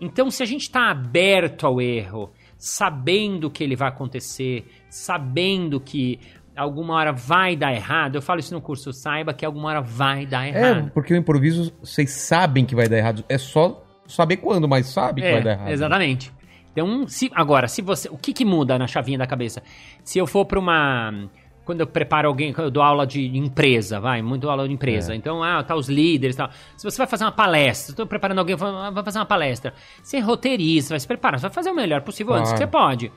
[0.00, 6.18] Então, se a gente está aberto ao erro, sabendo que ele vai acontecer, sabendo que
[6.56, 10.26] alguma hora vai dar errado, eu falo isso no curso, saiba que alguma hora vai
[10.26, 10.90] dar É, errado.
[10.92, 13.24] porque o improviso, vocês sabem que vai dar errado.
[13.28, 15.68] É só saber quando, mas sabe que vai dar errado.
[15.68, 16.32] É, Exatamente.
[16.72, 18.08] Então, se, agora, se você.
[18.08, 19.62] O que, que muda na chavinha da cabeça?
[20.04, 21.28] Se eu for para uma.
[21.68, 25.12] Quando eu preparo alguém, quando eu dou aula de empresa, vai, muito aula de empresa.
[25.12, 25.16] É.
[25.16, 26.48] Então, ah, tá os líderes e tal.
[26.74, 29.74] Se você vai fazer uma palestra, estou preparando alguém, vai vai fazer uma palestra.
[30.02, 32.70] Você roteiriza, vai se preparar, você vai fazer o melhor possível antes que Claro.
[32.70, 33.12] você pode.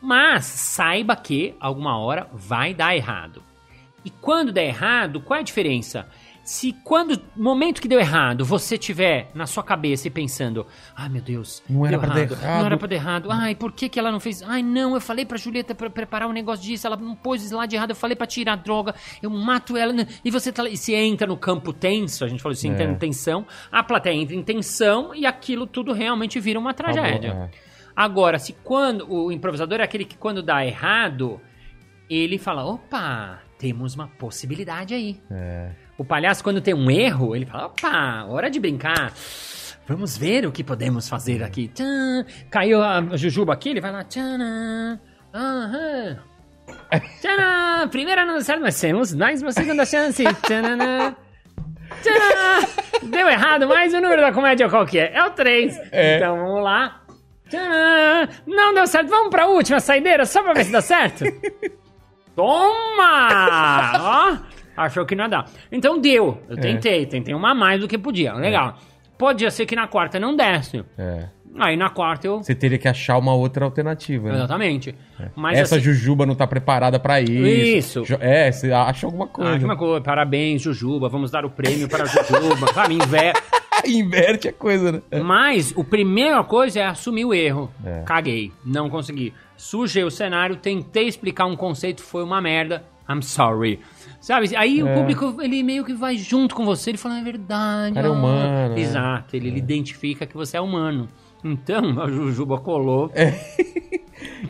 [0.00, 3.42] Mas saiba que alguma hora vai dar errado.
[4.02, 6.06] E quando der errado, qual é a diferença?
[6.42, 11.22] Se quando, momento que deu errado, você tiver na sua cabeça e pensando, ai meu
[11.22, 13.98] Deus, Não era pra dar errado." não era pra dar errado, ai, por que, que
[13.98, 14.42] ela não fez?
[14.42, 17.66] Ai, não, eu falei pra Julieta pra preparar um negócio disso, ela não pôs lá
[17.66, 20.76] de errado, eu falei pra tirar a droga, eu mato ela, e você tá e
[20.76, 22.90] se entra no campo tenso, a gente falou assim, entra É.
[22.90, 27.50] em tensão, a plateia entra em tensão e aquilo tudo realmente vira uma tragédia.
[27.54, 27.70] É.
[27.94, 31.40] Agora, se quando o improvisador é aquele que quando dá errado,
[32.08, 35.20] ele fala: opa, temos uma possibilidade aí.
[35.30, 35.70] É.
[36.00, 39.12] O palhaço, quando tem um erro, ele fala: opa, hora de brincar.
[39.86, 41.68] Vamos ver o que podemos fazer aqui.
[41.68, 42.24] Tchan.
[42.50, 44.02] Caiu a Jujuba aqui, ele vai lá.
[44.04, 44.98] Tchanã.
[45.34, 46.16] Aham.
[47.20, 47.86] Tchanã.
[47.90, 50.24] Primeira não certo, mas temos mais uma segunda chance.
[50.24, 51.14] Tchanã.
[52.00, 52.66] Tchanã.
[53.02, 55.12] Deu errado, mas o número da comédia qual que é?
[55.12, 55.78] É o 3.
[55.92, 56.16] É.
[56.16, 57.02] Então vamos lá.
[57.46, 58.26] Tchanã.
[58.46, 61.24] Não deu certo, vamos pra última saideira só pra ver se dá certo?
[62.34, 63.92] Toma!
[64.00, 64.38] Ó,
[64.76, 65.50] achou que não ia dar.
[65.70, 66.40] Então deu.
[66.48, 68.34] Eu tentei, tentei uma a mais do que podia.
[68.34, 68.76] Legal.
[69.18, 70.84] Podia ser que na quarta não desse.
[70.96, 71.28] É.
[71.58, 72.38] Aí na quarta eu.
[72.42, 74.36] Você teria que achar uma outra alternativa, né?
[74.36, 74.94] Exatamente.
[75.34, 78.02] Mas Essa assim, Jujuba não tá preparada pra isso.
[78.02, 78.18] Isso.
[78.20, 79.58] É, você acha alguma coisa.
[79.58, 81.08] que uma coisa, parabéns, Jujuba.
[81.08, 82.72] Vamos dar o prêmio para a Jujuba.
[82.72, 83.34] Sabe, inver...
[83.86, 85.00] Inverte a coisa, né?
[85.22, 87.70] Mas o primeira coisa é assumir o erro.
[87.84, 88.02] É.
[88.02, 89.32] Caguei, não consegui.
[89.56, 92.84] Sujei o cenário, tentei explicar um conceito, foi uma merda.
[93.08, 93.80] I'm sorry.
[94.20, 94.54] Sabe?
[94.56, 94.94] Aí o É.
[94.94, 97.92] público, ele meio que vai junto com você, ele fala, é verdade.
[97.92, 98.80] O cara é ó." humano, é.
[98.80, 101.08] Exato, ele, ele identifica que você é humano.
[101.42, 103.10] Então, a Jujuba colou.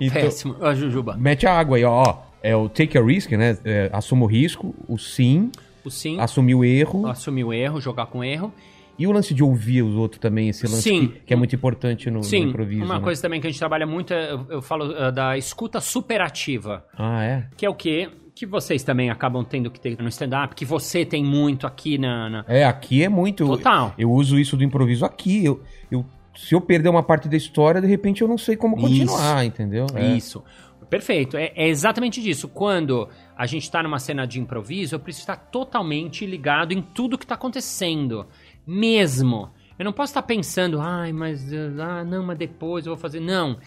[0.01, 1.17] Então, Péssimo, a Jujuba.
[1.17, 2.17] mete a água aí, ó.
[2.43, 3.57] É o take a risk, né?
[3.65, 5.51] É, assuma o risco, o sim,
[5.85, 7.07] O sim, assumir o erro.
[7.07, 8.53] assumir o erro, jogar com erro.
[8.99, 11.07] E o lance de ouvir os outros também, esse lance Sim.
[11.09, 12.85] que, que é muito importante no, no Sim, improviso.
[12.85, 13.01] uma né?
[13.01, 16.85] coisa também que a gente trabalha muito, é, eu, eu falo ah, da escuta superativa.
[16.99, 17.47] Ah, é?
[17.57, 18.11] Que é o quê?
[18.41, 22.31] Que vocês também acabam tendo que ter no stand-up, que você tem muito aqui na.
[22.31, 23.47] na- É, aqui é muito.
[23.47, 23.93] Total.
[23.99, 25.45] Eu uso isso do improviso aqui.
[25.45, 28.77] Eu, eu, se eu perder uma parte da história, de repente eu não sei como
[28.79, 29.85] continuar, entendeu?
[29.95, 30.17] É.
[30.17, 30.43] Isso.
[30.89, 31.37] Perfeito.
[31.37, 32.49] É, é exatamente disso.
[32.49, 37.19] Quando a gente está numa cena de improviso, eu preciso estar totalmente ligado em tudo
[37.19, 38.27] que está acontecendo.
[38.67, 39.51] Mesmo.
[39.79, 41.47] Eu não posso estar pensando, ai, mas.
[41.79, 43.21] Ah, não, mas depois eu vou fazer.
[43.21, 43.59] Não.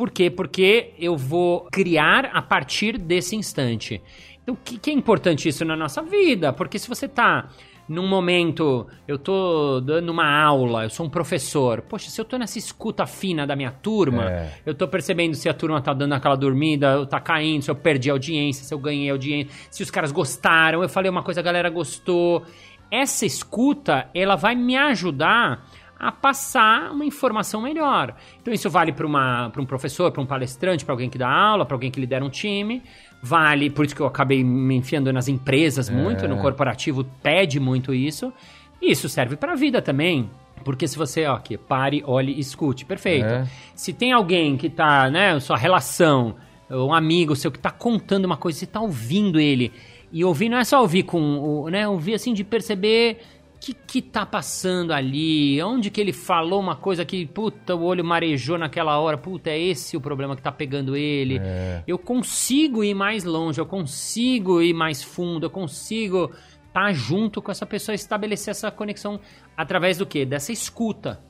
[0.00, 0.30] Por quê?
[0.30, 4.00] Porque eu vou criar a partir desse instante.
[4.42, 6.54] Então, o que, que é importante isso na nossa vida?
[6.54, 7.50] Porque se você tá
[7.86, 11.82] num momento, eu tô dando uma aula, eu sou um professor.
[11.82, 14.50] Poxa, se eu tô nessa escuta fina da minha turma, É.
[14.64, 18.08] eu tô percebendo se a turma tá dando aquela dormida, tá caindo, se eu perdi
[18.08, 21.42] a audiência, se eu ganhei audiência, se os caras gostaram, eu falei uma coisa, a
[21.42, 22.42] galera gostou.
[22.90, 25.68] Essa escuta, ela vai me ajudar
[26.00, 28.14] a passar uma informação melhor.
[28.40, 31.74] Então isso vale para um professor, para um palestrante, para alguém que dá aula, para
[31.74, 32.82] alguém que lidera um time.
[33.22, 37.92] Vale, por isso que eu acabei me enfiando nas empresas muito, no corporativo pede muito
[37.92, 38.32] isso.
[38.80, 40.30] E isso serve para a vida também.
[40.64, 43.26] Porque se você, ó, aqui, pare, olhe, escute, perfeito.
[43.26, 43.46] É.
[43.74, 46.36] Se tem alguém que tá, né, sua relação,
[46.70, 49.70] um amigo seu que tá contando uma coisa, você tá ouvindo ele.
[50.12, 53.20] E ouvir não é só ouvir com, o, né, ouvir assim de perceber
[53.60, 58.02] que que tá passando ali, onde que ele falou uma coisa que, puta, o olho
[58.02, 61.38] marejou naquela hora, puta, é esse o problema que tá pegando ele.
[61.38, 61.84] É.
[61.86, 66.32] Eu consigo ir mais longe, eu consigo ir mais fundo, eu consigo
[66.66, 69.20] estar junto com essa pessoa, estabelecer essa conexão
[69.54, 70.24] através do quê?
[70.24, 71.20] Dessa escuta.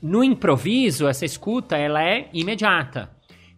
[0.00, 3.10] No improviso, essa escuta, ela é imediata.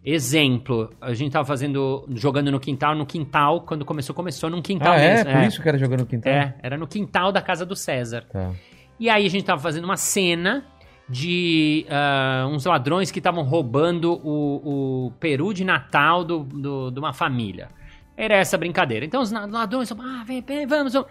[0.03, 4.93] Exemplo, a gente tava fazendo, jogando no quintal, no quintal, quando começou, começou num quintal
[4.93, 5.13] Ah, é?
[5.15, 5.31] mesmo.
[5.31, 6.31] Por isso que era jogando no quintal?
[6.31, 8.25] É, era no quintal da casa do César.
[8.31, 8.51] Tá.
[8.99, 10.65] E aí a gente tava fazendo uma cena
[11.07, 16.99] de ah, uns ladrões que estavam roubando o, o peru de Natal do, do- de
[16.99, 17.67] uma família.
[18.15, 19.05] Era essa brincadeira.
[19.05, 21.09] Então os ladrões, ah, vem, vem, vamos, vamos.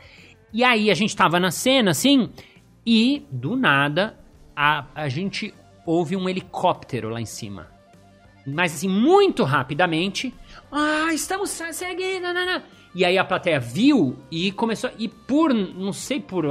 [0.52, 2.30] E aí a gente tava na cena, assim,
[2.86, 4.18] e do nada
[4.56, 5.52] a, a gente
[5.84, 7.66] ouve um helicóptero lá em cima.
[8.54, 10.32] Mas assim, muito rapidamente.
[10.70, 12.22] Ah, estamos seguindo.
[12.22, 14.90] nanana." E aí a plateia viu e começou.
[14.98, 16.44] E por, não sei por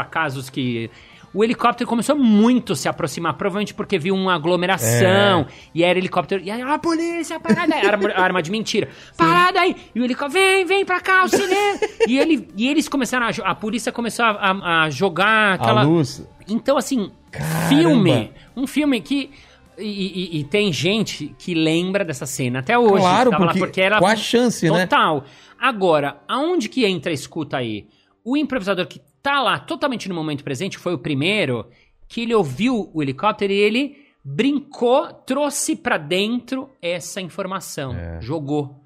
[0.00, 0.90] acasos que.
[1.34, 5.46] O helicóptero começou muito a se aproximar, provavelmente porque viu uma aglomeração.
[5.74, 6.42] E era helicóptero.
[6.44, 7.86] E aí, a polícia, parada aí.
[7.86, 8.90] Arma, arma de mentira.
[9.16, 9.74] Parada aí.
[9.94, 11.78] E o helicóptero, vem, vem pra cá, o cinema.
[12.06, 13.50] e, ele, e eles começaram a.
[13.50, 15.80] A polícia começou a, a- a jogar aquela.
[15.80, 16.22] A luz.
[16.46, 17.68] Então, assim, Caramba.
[17.68, 18.30] filme.
[18.54, 19.30] Um filme que.
[19.78, 23.02] E, e- e tem gente que lembra dessa cena até hoje.
[23.02, 24.86] Claro, lá porque era qual a chance, né?
[24.86, 25.24] Total.
[25.58, 27.86] Agora, aonde que entra a escuta aí?
[28.24, 31.68] O improvisador que tá lá totalmente no momento presente foi o primeiro
[32.08, 38.20] que ele ouviu o helicóptero e ele brincou, trouxe pra dentro essa informação, É.
[38.20, 38.80] jogou.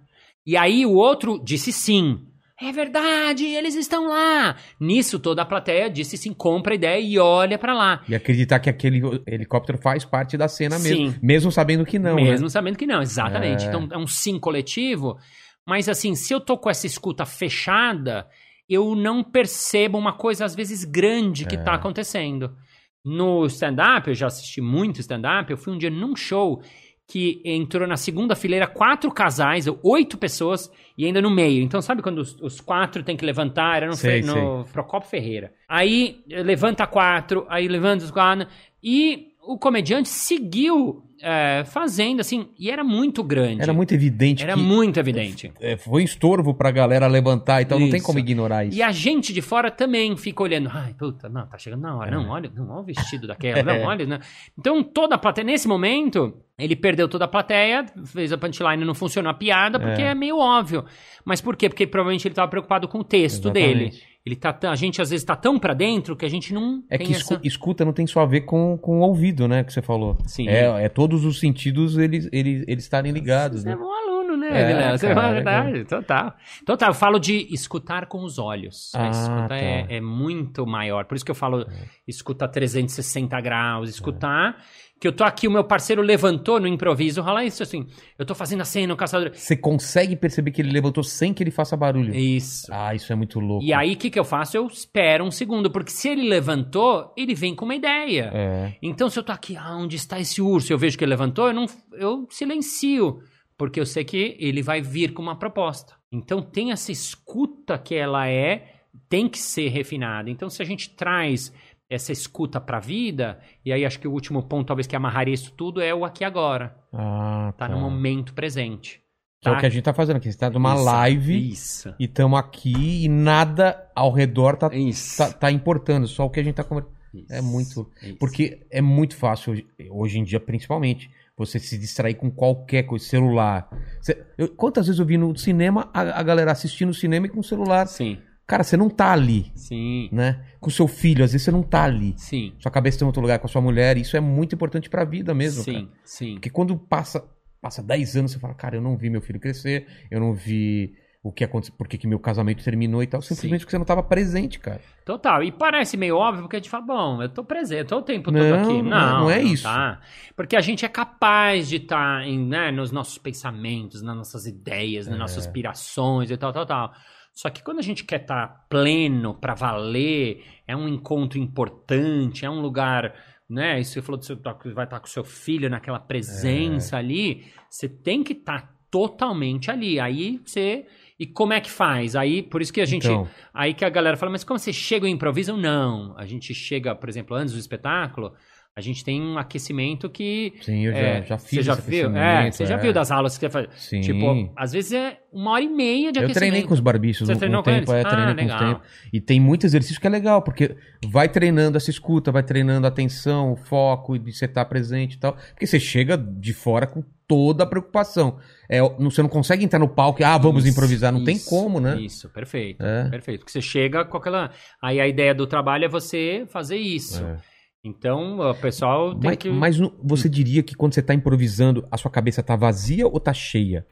[0.47, 2.21] E aí o outro disse sim.
[2.61, 4.57] É verdade, eles estão lá.
[4.81, 8.03] Nisso toda a plateia disse sim, compra a ideia e olha pra lá.
[8.09, 11.13] E acreditar que aquele helicóptero faz parte da cena mesmo.
[11.13, 11.19] Sim.
[11.23, 12.51] Mesmo sabendo que não, Mesmo né?
[12.51, 13.65] sabendo que não, exatamente.
[13.65, 13.69] É.
[13.69, 15.19] Então é um sim coletivo.
[15.67, 18.27] Mas assim, se eu tô com essa escuta fechada,
[18.69, 21.63] eu não percebo uma coisa, às vezes, grande que É.
[21.63, 22.57] tá acontecendo.
[23.05, 26.63] No stand-up, eu já assisti muito stand-up, eu fui um dia num show
[27.09, 31.63] que entrou na segunda fileira quatro casais, oito pessoas, e ainda no meio.
[31.63, 33.77] Então, sabe quando os, os quatro tem que levantar?
[33.79, 35.53] Era no, Sei, Fe- no Procopio Ferreira.
[35.69, 38.47] Aí eh, levanta quatro, aí levanta os quatro.
[38.83, 43.61] E o comediante seguiu eh, fazendo, assim, e era muito grande.
[43.61, 45.53] Era muito evidente Era muito evidente.
[45.61, 48.07] é, foi um estorvo pra galera levantar, então não tem Isso.
[48.07, 48.79] como ignorar isso.
[48.79, 50.71] E a gente de fora também fica olhando.
[50.73, 52.11] Ai, puta, não, tá chegando na hora.
[52.13, 53.61] Não, olha, não, olha o vestido daquela.
[53.65, 54.07] Não, olha.
[54.07, 54.21] Né?
[54.57, 58.95] Então, toda a plateia, nesse momento, ele perdeu toda a plateia, fez a punchline, não
[58.95, 60.07] funcionou a piada, porque É.
[60.13, 60.85] é, meio óbvio.
[61.25, 61.69] Mas por quê?
[61.69, 63.79] Porque provavelmente ele tava preocupado com o texto Exatamente.
[63.91, 64.16] dele.
[64.27, 66.99] Ele tá, a gente às vezes tá tão pra dentro que a gente não É
[66.99, 67.35] tem que essa...
[67.35, 69.63] escu- escuta não tem só a ver com, com o ouvido, né?
[69.63, 70.19] Que você falou.
[70.27, 70.49] Sim.
[70.49, 73.81] É, é todos os sentidos eles, eles, eles estarem ligados, Você é né?
[73.81, 74.99] um aluno, nele, É.
[74.99, 76.35] Você cara, é verdade, total.
[76.67, 78.91] Total, eu falo de escutar com os olhos.
[78.97, 79.57] Ah, a escuta tá.
[79.57, 81.05] é, é muito maior.
[81.05, 81.65] Por isso que eu falo
[82.09, 84.57] escuta 360 graus, escutar.
[84.99, 87.87] Que eu tô aqui, o meu parceiro levantou no improviso, rola isso assim.
[88.19, 89.31] Eu tô fazendo a cena, o caçador.
[89.35, 92.15] Você consegue perceber que ele levantou sem que ele faça barulho.
[92.15, 92.67] Isso.
[92.73, 93.63] Ah, isso é muito louco.
[93.63, 94.57] E aí, o que, que eu faço?
[94.57, 98.31] Eu espero um segundo, porque se ele levantou, ele vem com uma ideia.
[98.33, 98.75] É.
[98.83, 100.73] Então, se eu tô aqui, ah, onde está esse urso?
[100.73, 103.19] Eu vejo que ele levantou, eu, não, eu silencio,
[103.59, 105.95] porque eu sei que ele vai vir com uma proposta.
[106.11, 108.77] Então, tem essa escuta que ela é,
[109.11, 110.31] tem que ser refinada.
[110.31, 111.53] Então, se a gente traz
[111.89, 115.53] essa escuta pra vida, e aí acho que o último ponto, talvez que amarraria isso
[115.53, 116.77] tudo, é o aqui agora.
[116.93, 117.75] Ah, Tá, tá.
[117.75, 119.01] no momento presente.
[119.41, 119.57] Que é tá?
[119.57, 120.33] o que a gente tá fazendo aqui.
[120.33, 121.95] Você tá numa Isso, live Isso.
[121.99, 124.69] e estamos aqui e nada ao redor tá,
[125.17, 126.97] tá, tá importando, só o que a gente tá conversando.
[127.31, 127.91] É muito.
[128.03, 128.17] Isso.
[128.19, 133.05] Porque é muito fácil, hoje, hoje em dia, principalmente, você se distrair com qualquer coisa,
[133.05, 133.69] celular.
[134.01, 137.29] Você- eu- quantas vezes eu vi no cinema a, a galera assistindo o cinema e
[137.31, 137.87] com o celular?
[137.87, 140.45] Sim, Cara, você não tá ali, sim, né?
[140.61, 142.15] Com seu filho, às vezes você não tá ali.
[142.17, 142.53] sim.
[142.61, 145.05] Sua cabeça tá em outro lugar com a sua mulher, isso é muito importante pra
[145.05, 145.89] vida mesmo, sim, cara.
[146.05, 146.35] sim.
[146.35, 147.25] Porque quando passa,
[147.61, 150.95] passa 10 anos, você fala, cara, eu não vi meu filho crescer, eu não vi
[151.25, 154.01] o que aconteceu, por que meu casamento terminou e tal, simplesmente porque você não tava
[154.01, 154.81] presente, cara.
[155.05, 155.43] Total.
[155.43, 158.03] E parece meio óbvio porque a gente fala, bom, eu tô presente, eu tô o
[158.03, 158.81] tempo todo Não, aqui.
[158.81, 159.65] não Não, é- não é isso.
[159.65, 160.01] Tá.
[160.37, 165.17] Porque a gente é capaz de estar né, nos nossos pensamentos, nas nossas ideias, nas
[165.17, 165.19] É.
[165.19, 166.93] nossas aspirações e tal, tal, tal.
[167.37, 172.51] Só que quando a gente quer estar pleno pra valer, é um encontro importante, é
[172.51, 173.15] um lugar,
[173.49, 173.79] né?
[173.79, 177.91] Isso você falou que você tá- vai estar com seu filho naquela presença ali, você
[177.91, 180.01] tem que estar totalmente ali.
[180.01, 180.87] Aí você.
[181.19, 182.17] E como é que faz?
[182.17, 183.07] Aí, por isso que a gente.
[183.07, 183.29] Então.
[183.53, 185.55] Aí que a galera fala, mas como você chega e improvisa?
[185.55, 186.15] Não.
[186.17, 188.33] A gente chega, por exemplo, antes do espetáculo,
[188.77, 190.53] a gente tem um aquecimento que.
[190.61, 192.15] Sim, eu já, é, já fiz Você já viu?
[192.15, 192.79] É, você já é.
[192.79, 193.69] viu das aulas que você faz.
[193.77, 194.03] Sim.
[194.03, 196.35] Tipo, às vezes é uma hora e meia de Eu aquecimento.
[196.35, 198.05] treinei com os barbichos Você um, treinou um com tempo, eles?
[198.05, 198.87] é, Ah, treinei com os tempos.
[199.11, 202.91] E tem muito exercício que é legal, porque vai treinando essa escuta, vai treinando a
[202.91, 205.33] atenção, o foco, de você estar presente e tal.
[205.53, 208.39] Porque você chega de fora com toda a preocupação.
[208.69, 211.11] É, não- você não consegue entrar no palco e, ah, vamos Isso, improvisar.
[211.11, 211.99] Não tem isso, como, né?
[211.99, 212.85] Isso, perfeito.
[212.85, 213.09] É.
[213.09, 213.41] Perfeito.
[213.41, 214.51] Porque você chega com aquela.
[214.83, 217.25] Aí a ideia do trabalho é você fazer isso.
[217.25, 217.56] É.
[217.87, 219.49] Então, o pessoal tem Mas, que.
[219.49, 223.33] mas você diria que quando você tá improvisando, a sua cabeça tá vazia ou tá
[223.33, 223.87] cheia?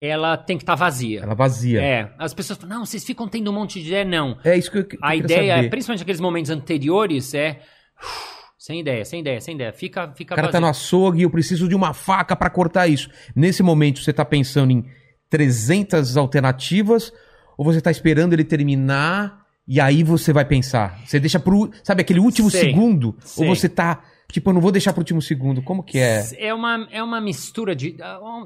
[0.00, 1.20] Ela tem que estar vazia.
[1.22, 1.82] Ela vazia.
[1.82, 2.12] É.
[2.18, 4.04] As pessoas falam, não, vocês ficam tendo um monte de ideia.
[4.04, 4.38] Não.
[4.44, 5.70] É isso que eu, que eu A queria ideia, saber.
[5.70, 7.60] principalmente naqueles momentos anteriores, é.
[8.56, 9.72] Sem ideia, sem ideia, sem ideia.
[9.72, 10.60] Fica, fica O cara tá vazio.
[10.66, 13.08] no açougue e eu preciso de uma faca pra cortar isso.
[13.34, 14.84] Nesse momento, você tá pensando em
[15.30, 17.12] 300 alternativas
[17.56, 20.98] ou você tá esperando ele terminar e aí você vai pensar?
[21.04, 23.14] Você deixa pro, sabe, aquele último Sei, segundo?
[23.20, 23.46] sei.
[23.46, 24.02] Ou você tá,
[24.32, 25.60] tipo, eu não vou deixar pro último segundo.
[25.62, 26.24] Como que é?
[26.38, 27.96] É uma, é uma mistura de.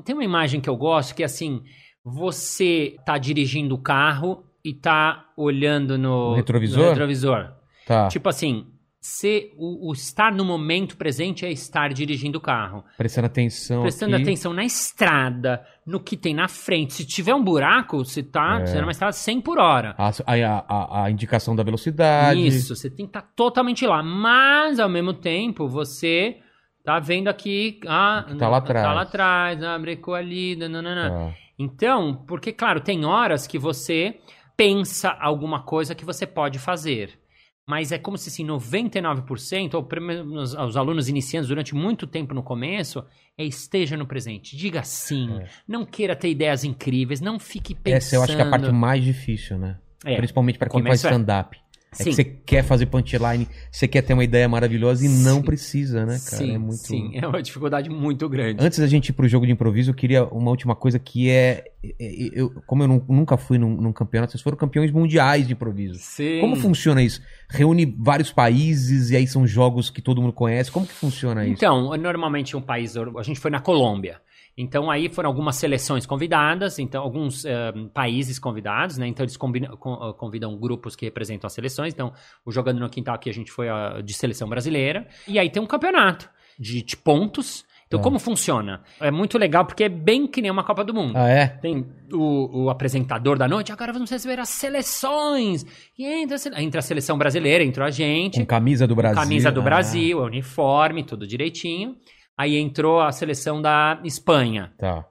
[0.04, 1.62] Tem uma imagem que eu gosto que é assim:
[2.04, 6.82] você tá dirigindo o carro e tá olhando no, No retrovisor?
[6.82, 7.52] no retrovisor.
[7.86, 8.66] Tá, Tipo assim,
[9.04, 12.84] se, o, o estar no momento presente é estar dirigindo o carro.
[12.96, 14.22] prestando atenção Prestando aqui.
[14.22, 16.92] atenção na estrada, no que tem na frente.
[16.94, 18.66] Se tiver um buraco, você tá É.
[18.66, 19.96] você tá numa estrada 100 por hora.
[19.98, 22.46] A, a, a, a indicação da velocidade.
[22.46, 24.04] Isso, você tem que estar totalmente lá.
[24.04, 26.36] Mas, ao mesmo tempo, você
[26.84, 27.80] tá vendo aqui.
[27.88, 28.86] Ah, Que tá lá atrás.
[28.86, 31.10] Tá lá atrás, ah, brecou ali, nananana.
[31.10, 31.34] Tá.
[31.58, 34.20] Então, porque, claro, tem horas que você
[34.56, 37.18] pensa alguma coisa que você pode fazer.
[37.66, 42.34] Mas é como se assim, 99%, ou pelo menos os alunos iniciantes durante muito tempo
[42.34, 43.04] no começo,
[43.38, 44.56] é esteja no presente.
[44.56, 45.32] Diga sim.
[45.38, 45.46] É.
[45.66, 47.20] Não queira ter ideias incríveis.
[47.20, 47.96] Não fique pensando.
[47.96, 49.78] Essa eu acho que é a parte mais difícil, né?
[50.04, 50.16] É.
[50.16, 51.61] Principalmente pra quem faz stand-up.
[51.98, 55.42] É que você quer fazer punchline, você quer ter uma ideia maravilhosa e não Sim.
[55.42, 56.42] precisa, né, cara?
[56.42, 56.76] Sim, é muito...
[56.76, 58.64] sim, é uma dificuldade muito grande.
[58.64, 61.64] Antes da gente ir pro jogo de improviso, eu queria uma última coisa que é.
[61.84, 65.46] é- é- eu- como eu nu- nunca fui num, num campeonato, vocês foram campeões mundiais
[65.46, 65.98] de improviso.
[65.98, 66.40] Sim.
[66.40, 67.20] Como funciona isso?
[67.50, 70.72] Reúne vários países e aí são jogos que todo mundo conhece.
[70.72, 71.52] Como que funciona isso?
[71.54, 72.96] Então, normalmente um país.
[72.96, 74.18] A gente foi na Colômbia.
[74.56, 79.06] Então, aí foram algumas seleções convidadas, então, alguns eh, países convidados, né?
[79.06, 81.94] Então, eles ah, convidam grupos que representam as seleções.
[81.94, 82.12] Então,
[82.44, 85.06] o Jogando no Quintal aqui, a gente foi ah, de seleção brasileira.
[85.26, 87.64] E aí tem um campeonato de, de pontos.
[87.86, 88.04] Então, Tá.
[88.04, 88.82] como funciona?
[89.00, 91.14] É muito legal, porque é bem que nem uma Copa do Mundo.
[91.16, 91.46] Ah, é?
[91.46, 95.64] Tem o, o apresentador da noite, agora vamos receber as seleções.
[95.98, 98.38] E entra, entra a seleção brasileira, entrou a gente.
[98.40, 99.22] Com camisa do Brasil.
[99.22, 101.96] Camisa do Ah, Brasil, uniforme, tudo direitinho.
[102.42, 104.72] Aí entrou a seleção da Espanha.
[104.76, 105.04] Tá.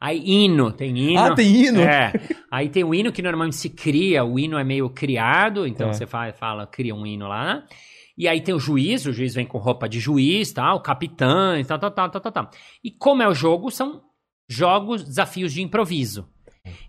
[0.00, 1.18] Aí, hino, tem hino.
[1.20, 1.80] Ah, tem hino?
[1.80, 2.12] É.
[2.50, 5.92] Aí tem o hino que normalmente se cria, o hino é meio criado, então Tá.
[5.94, 7.64] você fala, fala, cria um hino lá?
[8.16, 11.78] E aí tem o juiz, o juiz vem com roupa de juiz, tal, capitães, tal,
[11.78, 12.50] tal, tal, tal, tal, tal.
[12.82, 14.00] E como é o jogo, são
[14.48, 16.28] jogos, desafios de improviso.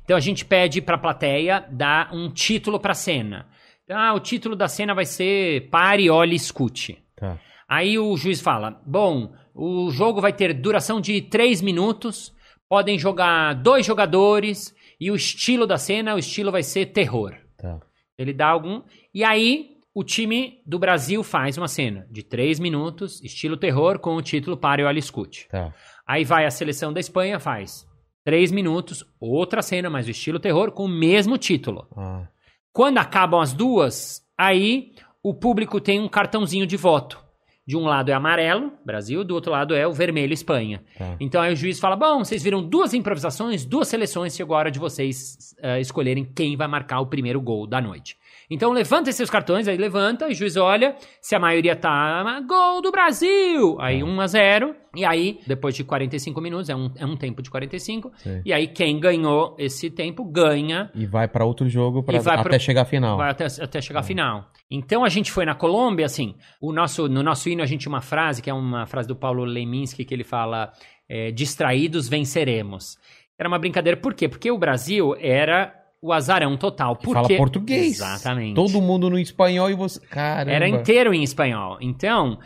[0.03, 3.47] Então a gente pede pra plateia dar um título pra cena.
[3.91, 6.97] Ah, o título da cena vai ser Pare, Olhe, Escute.
[7.15, 7.37] Tá.
[7.69, 12.33] Aí o juiz fala: bom, o jogo vai ter duração de 3 minutos,
[12.67, 17.35] podem jogar dois jogadores, e o estilo da cena, o estilo vai ser terror.
[17.55, 17.79] Tá.
[18.17, 18.81] Ele dá algum.
[19.13, 24.15] E aí, o time do Brasil faz uma cena de 3 minutos, estilo terror, com
[24.15, 25.47] o título Pare, Olhe, Escute.
[25.49, 25.73] Tá.
[26.07, 27.87] Aí vai a seleção da Espanha, faz
[28.25, 31.87] 3 minutos, outra cena, mas o estilo terror, com o mesmo título.
[31.95, 32.27] Ah,
[32.73, 37.28] Quando acabam as duas, aí o público tem um cartãozinho de voto.
[37.69, 40.81] De um lado é amarelo, Brasil, do outro lado é o vermelho, Espanha.
[40.97, 41.15] Tá.
[41.19, 44.71] Então aí o juiz fala: bom, vocês viram duas improvisações, duas seleções, chegou a hora
[44.71, 48.17] de vocês eh, escolherem quem vai marcar o primeiro gol da noite.
[48.49, 52.81] Então levanta seus cartões, aí levanta, e o juiz olha, se a maioria tá gol
[52.81, 57.05] do Brasil, aí 1 a 0 e aí depois de 45 minutos, é um, é
[57.05, 58.41] um tempo de 45, Sim.
[58.45, 62.59] e aí quem ganhou esse tempo ganha E vai pra outro jogo pra, até pro-
[62.59, 63.17] chegar à final.
[63.17, 64.49] Vai até, até chegar à final.
[64.69, 67.91] Então a gente foi na Colômbia, assim, o nosso, no nosso hino a gente tinha
[67.93, 70.71] uma frase, que é uma frase do Paulo Leminski, que ele fala,
[71.07, 72.97] é, distraídos venceremos.
[73.37, 74.27] Era uma brincadeira, por quê?
[74.27, 76.95] Porque o Brasil era o azarão total.
[76.95, 77.99] Que Por fala português.
[77.99, 78.55] Exatamente.
[78.55, 79.99] Todo mundo no espanhol e você.
[80.07, 80.51] Caramba.
[80.51, 81.77] Era inteiro em espanhol.
[81.81, 82.39] Então,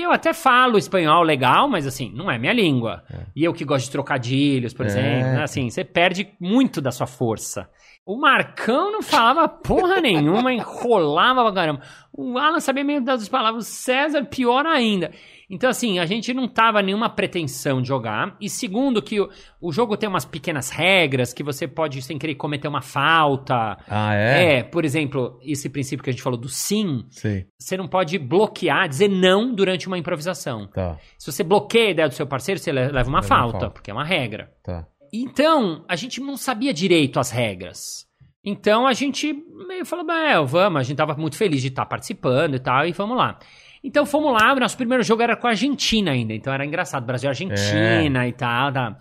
[0.00, 3.02] eu até falo espanhol legal, mas assim, não é minha língua.
[3.36, 4.88] E eu que gosto de trocadilhos, por É.
[4.88, 5.42] exemplo, né?
[5.42, 7.68] assim, você perde muito da sua força.
[8.04, 11.82] O Marcão não falava porra nenhuma, enrolava pra caramba.
[12.12, 15.12] O Alan sabia meio das palavras, o César pior ainda.
[15.54, 18.34] Então, assim, a gente não tava nenhuma pretensão de jogar.
[18.40, 19.28] E segundo, que o,
[19.60, 23.76] o jogo tem umas pequenas regras que você pode, sem querer, cometer uma falta.
[23.86, 24.54] Ah, é?
[24.58, 27.46] É, por exemplo, esse princípio que a gente falou do sim, Sei.
[27.58, 30.66] você não pode bloquear, dizer não durante uma improvisação.
[30.68, 33.22] Tá, Se você bloqueia a ideia do seu parceiro, você le- leva uma Leva uma
[33.22, 33.70] falta, falta.
[33.70, 34.50] porque é uma regra.
[34.64, 34.86] tá.
[35.12, 38.06] Então, a gente não sabia direito as regras.
[38.42, 39.32] Então a gente
[39.68, 42.92] meio falou, é, vamos, a gente tava muito feliz de estar participando e tal, e
[42.92, 43.38] vamos lá.
[43.82, 47.04] Então fomos lá, o nosso primeiro jogo era com a Argentina ainda, então era engraçado,
[47.04, 48.96] Brasil e Argentina e tal, tá.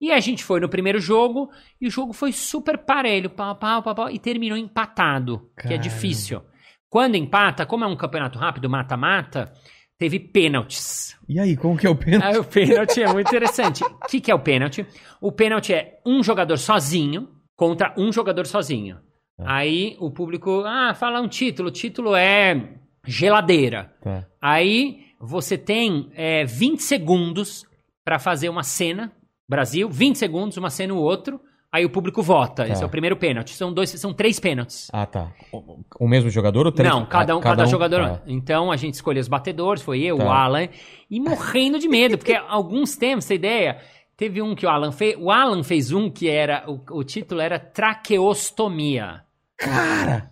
[0.00, 3.82] E a gente foi no primeiro jogo, e o jogo foi super parelho, pau, pau,
[3.82, 5.82] pau, pau, e terminou empatado, que é Caramba.
[5.82, 6.42] difícil.
[6.90, 9.52] Quando empata, como é um campeonato rápido, mata-mata,
[9.98, 11.16] teve pênaltis.
[11.28, 12.36] E aí, como que é o pênalti?
[12.36, 13.82] Ah, o pênalti é muito interessante.
[13.84, 14.86] O que, que é o pênalti?
[15.20, 18.98] O pênalti é um jogador sozinho contra um jogador sozinho.
[19.38, 21.68] Aí o público, ah, fala um título.
[21.68, 23.92] O título é geladeira.
[24.02, 24.24] Tá.
[24.40, 27.64] Aí você tem é, 20 segundos
[28.04, 29.12] pra fazer uma cena.
[29.48, 31.40] Brasil, 20 segundos, uma cena o outro.
[31.72, 32.64] Aí o público vota.
[32.64, 32.68] Tá.
[32.72, 33.50] Esse é o primeiro pênalti.
[33.54, 34.88] São dois, são três pênaltis.
[34.92, 35.32] Ah, tá.
[35.52, 36.88] O, o mesmo jogador ou três?
[36.92, 38.00] Não, cada um, Ah, cada, jogador.
[38.18, 38.22] tá.
[38.26, 40.24] Então a gente escolheu os batedores, foi eu, Tá.
[40.24, 40.68] o Alan,
[41.10, 43.78] e morrendo de medo, porque alguns tempos, essa ideia,
[44.16, 45.16] teve um que o Alan fez.
[45.18, 46.64] O Alan fez um que era.
[46.70, 49.22] O, o título era Traqueostomia.
[49.58, 50.30] Cara!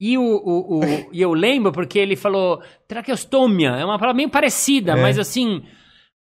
[0.00, 4.28] E, o, o, o- e eu lembro porque ele falou traqueostomia, é uma palavra meio
[4.30, 4.96] parecida, É.
[5.00, 5.62] mas assim.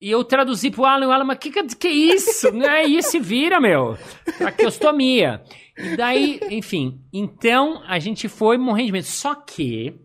[0.02, 2.52] E eu traduzi pro Alan e o Alan, mas que, que, que é isso?
[2.52, 3.98] Não é isso, se vira, meu.
[4.38, 5.42] Traqueostomia.
[5.78, 7.00] E daí, enfim.
[7.12, 9.06] Então, a gente foi morrendo de medo.
[9.06, 9.96] Só que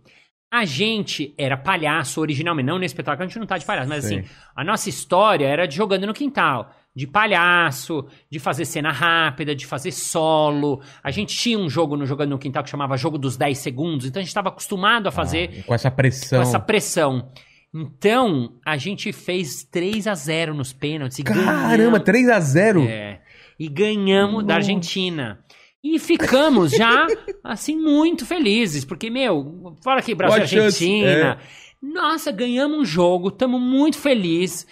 [0.51, 4.05] a gente era palhaço originalmente, não nesse espetáculo, a gente não tá de palhaço, mas
[4.05, 4.21] Sim.
[4.21, 6.73] assim, a nossa história era de jogando no quintal.
[6.95, 10.83] De palhaço, de fazer cena rápida, de fazer solo.
[11.05, 14.07] A gente tinha um jogo no Jogando no Quintal que chamava Jogo dos 10 Segundos,
[14.07, 16.39] então a gente estava acostumado a fazer Ah, com essa pressão.
[16.39, 17.31] com essa pressão.
[17.73, 21.23] Então, a gente fez 3 a 0 nos pênaltis.
[21.23, 22.85] Caramba, ganhamos- 3x0?
[22.89, 23.21] é,
[23.59, 24.57] e ganhamos da.
[24.57, 25.39] Argentina.
[25.83, 27.07] E ficamos já,
[27.45, 28.85] assim, muito felizes.
[28.85, 31.39] Porque, meu, fala aqui, Brasil e What Argentina.
[31.81, 34.67] Nossa, ganhamos um jogo, estamos muito felizes.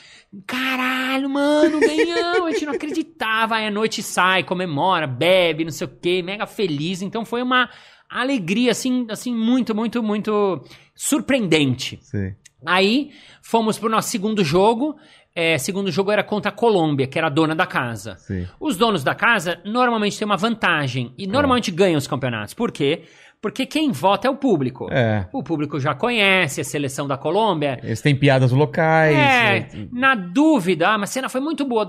[0.46, 2.46] Caralho, mano, ganhamos.
[2.46, 3.56] A gente não acreditava.
[3.56, 7.02] Aí a noite sai, comemora, bebe, não sei o quê, mega feliz.
[7.02, 7.68] Então foi uma
[8.08, 10.62] alegria, assim, assim muito, muito, muito
[10.94, 11.98] surpreendente.
[12.02, 12.34] Sei.
[12.66, 13.12] Aí
[13.42, 14.96] fomos pro nosso segundo jogo.
[15.34, 18.16] É, segundo jogo era contra a Colômbia, que era a dona da casa.
[18.16, 18.46] Sim.
[18.58, 22.54] Os donos da casa normalmente têm uma vantagem e normalmente ganham os campeonatos.
[22.54, 23.04] Por quê?
[23.40, 24.88] Porque quem vota é o público.
[24.90, 25.28] É.
[25.32, 27.78] O público já conhece a seleção da Colômbia.
[27.84, 29.16] Eles têm piadas locais.
[29.16, 29.88] É, né?
[29.92, 31.86] na dúvida, ah, mas a cena foi muito boa.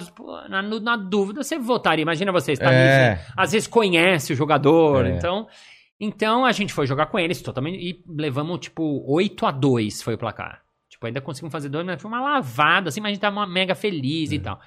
[0.48, 2.04] Na, na dúvida, você votaria.
[2.04, 3.12] Imagina você, está É.
[3.16, 5.06] nisso, às vezes conhece o jogador.
[5.08, 5.10] É.
[5.18, 5.48] Então,
[6.00, 10.14] então a gente foi jogar com eles totalmente e levamos tipo 8 a 2 foi
[10.14, 10.62] o placar.
[10.90, 13.74] Tipo, ainda conseguimos fazer dois, mas foi uma lavada, assim, mas a gente tava mega
[13.74, 14.36] feliz É.
[14.36, 14.60] e tal.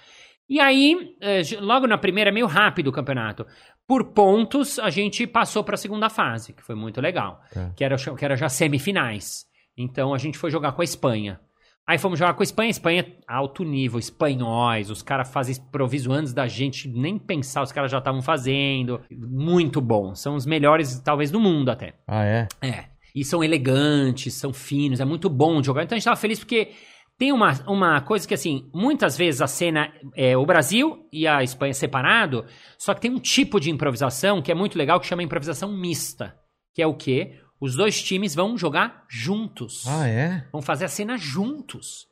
[0.53, 3.47] E aí, j- logo na primeira, é meio rápido o campeonato.
[3.87, 7.41] Por pontos, a gente passou pra segunda fase, que foi muito legal.
[7.53, 7.71] Tá.
[7.77, 9.47] Que, era, que era já semifinais.
[9.77, 11.41] Então a gente foi jogar com a Espanha.
[11.87, 12.71] Aí fomos jogar com a Espanha.
[12.71, 14.91] Espanha, alto nível, espanhóis.
[14.91, 19.01] Os caras fazem improviso antes da gente nem pensar, os caras já estavam fazendo.
[19.11, 20.15] Muito bom.
[20.15, 21.95] São os melhores, talvez, do mundo até.
[22.07, 22.47] Ah, é?
[22.61, 22.85] É.
[23.15, 25.83] E são elegantes, são finos, é muito bom de jogar.
[25.83, 26.71] Então a gente tava feliz porque
[27.19, 31.43] tem uma, uma coisa que, assim, muitas vezes a cena é o Brasil e a
[31.43, 32.45] Espanha separado,
[32.79, 36.35] só que tem um tipo de improvisação que é muito legal que chama improvisação mista.
[36.75, 37.39] Que é o quê?
[37.61, 39.85] Os dois times vão jogar juntos.
[39.87, 40.45] Ah, é?
[40.51, 42.07] Vão fazer a cena juntos.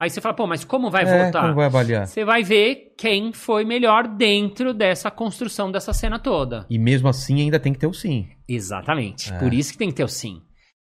[0.00, 1.42] Aí você fala, pô, mas como vai é, voltar?
[1.42, 2.06] Como vai avaliar?
[2.06, 6.66] Você vai ver quem foi melhor dentro dessa construção dessa cena toda.
[6.68, 8.28] E mesmo assim ainda tem que ter o sim.
[8.48, 9.32] Exatamente.
[9.32, 9.38] É.
[9.38, 10.42] Por isso que tem que ter o sim.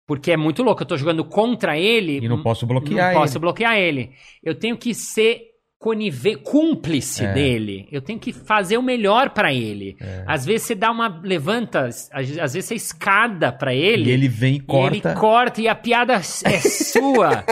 [0.09, 0.81] Porque é muito louco.
[0.81, 2.17] Eu tô jogando contra ele.
[2.17, 3.41] E não posso bloquear Não posso ele.
[3.41, 4.09] bloquear ele.
[4.43, 5.43] Eu tenho que ser
[5.77, 7.31] conive, cúmplice É.
[7.31, 7.87] dele.
[7.91, 9.95] Eu tenho que fazer o melhor pra ele.
[10.01, 10.23] É.
[10.27, 14.09] Às vezes você dá uma levanta, às vezes você escada pra ele.
[14.09, 14.95] E ele vem e e corta.
[15.09, 16.19] ele corta e a piada é
[16.59, 17.45] sua.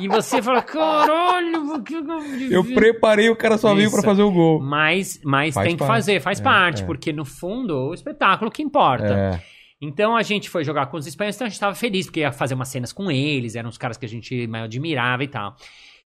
[0.00, 2.04] e você fala, caralho, que eu
[2.50, 4.60] Eu preparei, o cara só veio pra fazer o gol.
[4.60, 5.92] Mas, mas Faz tem que parte.
[5.92, 6.86] fazer, faz É, parte, é.
[6.86, 9.12] porque no fundo o espetáculo que importa.
[9.40, 9.53] É.
[9.84, 12.32] Então a gente foi jogar com os espanhóis, então a gente tava feliz, porque ia
[12.32, 15.54] fazer umas cenas com eles, eram os caras que a gente mais admirava e tal.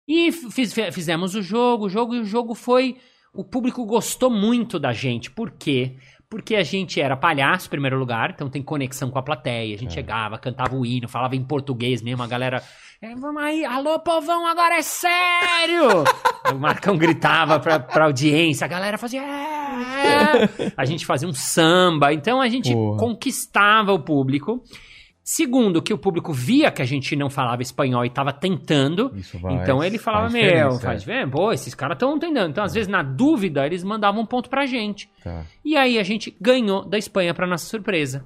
[0.07, 2.97] E fiz- fizemos o jogo, o jogo, e o jogo foi.
[3.33, 5.31] O público gostou muito da gente.
[5.31, 5.97] Por quê?
[6.31, 9.75] Porque a gente era palhaço, em primeiro lugar, então tem conexão com a plateia.
[9.75, 12.63] A gente chegava, cantava o hino, falava em português mesmo, a galera.
[13.01, 16.05] "É, vamos aí, alô, povão, agora é sério!
[16.53, 19.23] o Marcão gritava pra, pra audiência, a galera fazia.
[19.23, 20.73] "É, é".
[20.77, 22.99] A gente fazia um samba, então a gente Porra.
[22.99, 24.63] conquistava o público.
[25.23, 29.13] Segundo, que o público via que a gente não falava espanhol e tava tentando.
[29.15, 31.05] Isso vai- então ele falava, faz meu, faz é.
[31.05, 32.51] ver, pô, esses caras estão tentando.
[32.51, 35.07] Então, às vezes, na dúvida, eles mandavam um ponto pra gente.
[35.23, 35.45] Tá.
[35.63, 38.25] E aí a gente ganhou da Espanha pra nossa surpresa.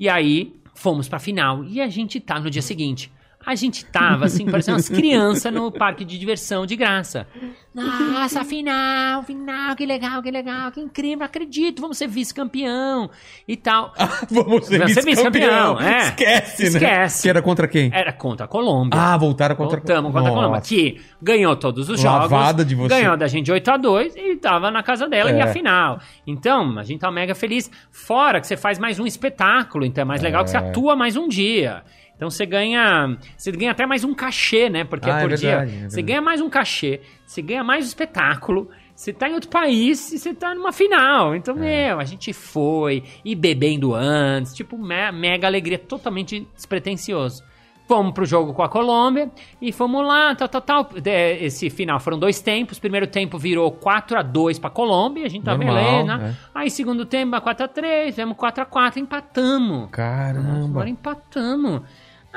[0.00, 1.62] E aí fomos pra final.
[1.64, 3.12] E a gente tá no dia seguinte.
[3.46, 7.26] A gente tava assim, parecendo umas crianças no parque de diversão de graça.
[7.74, 13.08] Nossa, final, final, que legal, que legal, que incrível, acredito, vamos ser vice-campeão
[13.46, 13.94] e tal.
[14.30, 15.76] Vamos ser vice-campeão.
[15.76, 15.98] vice-campeão, é.
[16.08, 16.68] Esquece, né?
[16.68, 17.22] Esquece.
[17.22, 17.90] Que era contra quem?
[17.94, 19.00] Era contra a Colômbia.
[19.00, 22.30] Ah, voltaram contra Voltamos contra a Colômbia, que ganhou todos os jogos.
[22.30, 22.88] Lavada de você.
[22.88, 25.42] Ganhou da gente 8 a 2 e tava na casa dela e É.
[25.42, 26.00] a final.
[26.26, 27.70] Então, a gente tá mega feliz.
[27.90, 31.16] Fora que você faz mais um espetáculo, então é mais legal que você atua mais
[31.16, 31.82] um dia.
[32.18, 33.16] Então você ganha.
[33.36, 34.82] Você ganha até mais um cachê, né?
[34.82, 35.84] Porque Ah, é é por verdade, dia.
[35.86, 35.88] é.
[35.88, 38.68] Você ganha mais um cachê, você ganha mais um espetáculo.
[38.92, 41.32] Você tá em outro país e você tá numa final.
[41.36, 41.86] Então, É.
[41.90, 44.52] meu, a gente foi e bebendo antes.
[44.52, 47.44] Tipo, me- mega alegria, totalmente despretensioso.
[47.86, 49.30] Fomos pro jogo com a Colômbia
[49.62, 50.90] e fomos lá, tal, tal, tal.
[51.06, 52.78] É, Esse final foram dois tempos.
[52.78, 56.36] Primeiro tempo virou 4 a 2 pra Colômbia, a gente tá Normal, beleza, né?
[56.54, 59.88] Aí segundo tempo, 4 a 3 fizemos 4 a 4 empatamos.
[59.90, 60.64] Caramba.
[60.66, 61.80] Agora empatamos.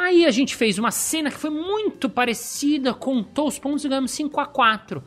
[0.02, 4.12] Aí a gente fez uma cena que foi muito parecida, contou os pontos e ganhamos
[4.12, 5.04] 5 a 4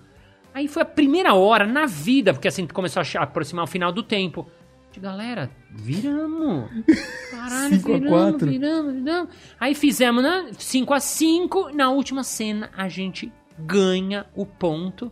[0.55, 4.05] Aí foi a primeira hora na vida, porque assim começou a aproximar o final do
[4.05, 4.49] tempo.
[4.93, 6.71] De, Galera, viramos.
[7.29, 8.49] Caralho, 5 a viramos, 4.
[8.49, 9.35] viramos, viramos.
[9.59, 10.51] Aí fizemos, né?
[10.57, 15.11] 5 a 5 Na última cena, a gente ganha o ponto.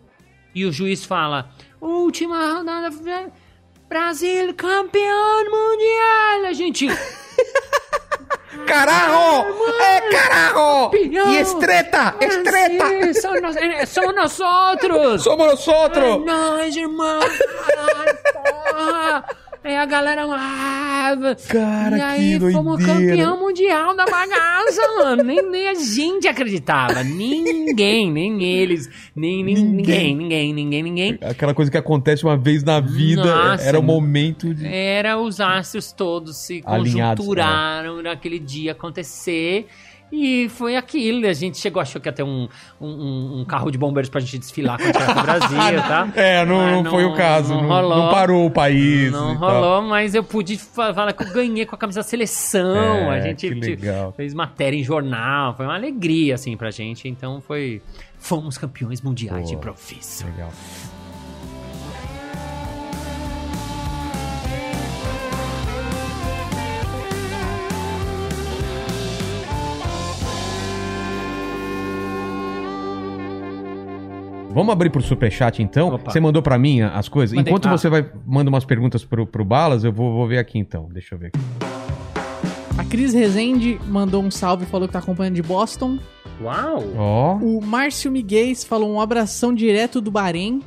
[0.55, 2.89] E o juiz fala: Última rodada.
[3.89, 6.47] Brasil campeão mundial.
[6.47, 6.87] A gente.
[8.67, 9.47] Carajo!
[9.81, 10.91] ¡Eh, carajo!
[10.91, 11.31] Campeão!
[11.33, 12.15] ¡Y estreta!
[12.21, 12.85] ¡Estreta!
[12.85, 15.23] Brasil, São nós, é, são nós outros!
[15.23, 16.25] ¡Somos É nosotros!
[16.25, 17.21] nóis, irmão!
[17.21, 19.25] Caralho, porra!
[19.65, 20.25] Aí a galera.
[20.29, 21.15] Ah,
[21.49, 23.11] Cara, e aí que fomos doideira.
[23.11, 25.23] campeão mundial da bagaça, mano.
[25.23, 27.03] Nem, nem a gente acreditava.
[27.05, 30.17] Ninguém, nem eles, nem, nem- Ninguém.
[30.17, 31.19] ninguém, ninguém, ninguém.
[31.21, 34.67] Aquela coisa que acontece uma vez na vida, Nossa, era o momento de...
[34.67, 39.67] Era os astros todos se Alinhados, conjunturaram naquele dia acontecer.
[40.15, 41.27] E foi aquilo.
[41.27, 42.47] A gente chegou, achou que ia ter um,
[42.79, 46.09] um, um carro de bombeiros pra gente desfilar quando chegar pro Brasil, tá?
[46.15, 47.55] É, não, Mas não foi o caso.
[47.55, 49.11] Não, não parou o país.
[49.11, 49.51] Não e tal.
[49.51, 52.77] rolou, mas eu pude fa- falar que eu ganhei com a camisa da seleção.
[52.77, 53.49] É, a gente
[54.15, 55.55] fez matéria em jornal.
[55.57, 57.09] Foi uma alegria, assim, pra gente.
[57.09, 57.81] Então foi.
[58.19, 60.25] Fomos campeões mundiais de improviso.
[60.27, 60.53] Legal.
[74.53, 75.89] Vamos abrir pro superchat então?
[75.95, 76.11] Opa.
[76.11, 77.35] Você mandou pra mim as coisas?
[77.37, 77.51] Mandei.
[77.51, 77.71] Enquanto Ah.
[77.77, 80.89] você vai manda umas perguntas pro, pro Balas, eu vou, vou ver aqui então.
[80.93, 81.29] Deixa eu ver.
[81.29, 81.39] aqui.
[82.79, 85.99] A Cris Rezende mandou um salve e falou que tá acompanhando de Boston.
[86.43, 86.83] Uau!
[86.97, 90.61] Ó, O Márcio Miguel falou um abração direto do Bahrein.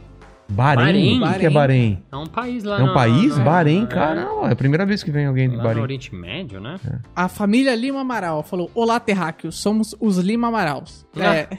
[0.48, 1.20] Bahrein.
[1.20, 1.36] Bahrein.
[1.36, 2.04] O que é Bahrein?
[2.12, 3.36] É um país lá É um no- país?
[3.36, 4.28] no- Bahrein, é, cara.
[4.44, 5.82] É a primeira vez que vem alguém de Lá no Bahrein.
[5.84, 6.76] Oriente Médio, né?
[7.16, 11.06] A família Lima Amaral falou: Olá, terráqueos, somos os Lima Amaraus.
[11.18, 11.36] Ah.
[11.36, 11.50] É,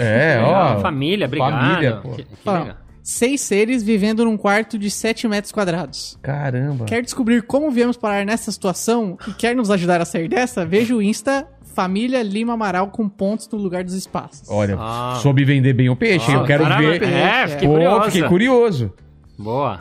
[0.00, 0.80] É, ó.
[0.80, 1.50] família, obrigado.
[1.52, 2.10] família, pô.
[2.10, 2.66] Que- que Ó,
[3.02, 6.18] seis seres vivendo num quarto de 7 metros quadrados.
[6.22, 6.84] Caramba.
[6.84, 10.64] Quer descobrir como viemos parar nessa situação e quer nos ajudar a sair dessa?
[10.66, 14.48] Veja o Insta Família Lima Amaral com pontos no lugar dos espaços.
[14.50, 15.18] Olha, Ah.
[15.22, 16.30] soube vender bem o peixe.
[16.30, 17.02] Ah, eu quero caramba, ver.
[17.04, 18.04] É, fiquei Pô, curioso.
[18.10, 18.92] fiquei curioso.
[19.38, 19.80] Boa.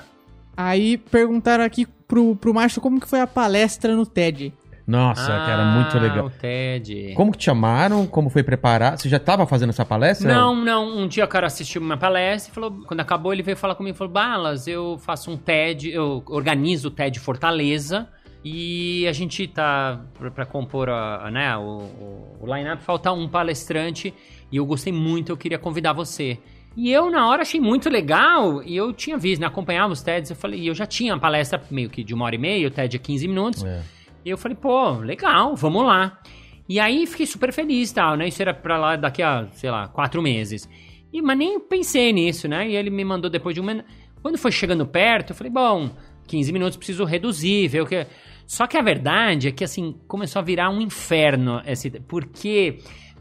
[0.56, 4.54] Aí perguntaram aqui pro, pro Márcio como que foi a palestra no TED.
[4.88, 6.26] Nossa, cara, muito Ah, legal.
[6.28, 7.14] o TED.
[7.14, 8.08] Como que te chamaram?
[8.08, 8.98] Como foi preparar?
[8.98, 10.34] Você já tava fazendo essa palestra?
[10.34, 10.98] Não, não.
[10.98, 13.96] Um dia o cara assistiu uma palestra e falou, quando acabou, ele veio falar comigo
[13.96, 18.08] e falou: Balas, eu faço um TED, eu organizo o TED Fortaleza.
[18.46, 23.12] E a gente tá pra, pra compor a, a, né, o, o, o line-up, falta
[23.12, 24.14] um palestrante
[24.50, 26.38] e eu gostei muito, eu queria convidar você.
[26.78, 30.30] E eu, na hora, achei muito legal e eu tinha visto, né, acompanhava os TEDs,
[30.30, 32.68] eu falei, e eu já tinha a palestra meio que de uma hora e meia,
[32.68, 33.64] o TED é 15 minutos.
[33.66, 33.82] É.
[34.26, 36.20] E eu falei, pô, legal, vamos lá.
[36.70, 38.28] E aí fiquei super feliz, tal, né?
[38.28, 40.68] Isso era pra lá daqui a, sei lá, quatro meses.
[41.12, 42.68] E, mas nem pensei nisso, né?
[42.70, 43.84] E ele me mandou depois de um mês.
[44.22, 45.90] Quando foi chegando perto, eu falei, bom,
[46.28, 48.06] 15 minutos preciso reduzir, ver o que.
[48.46, 51.90] Só que a verdade é que, assim, começou a virar um inferno esse.
[51.90, 52.80] Porque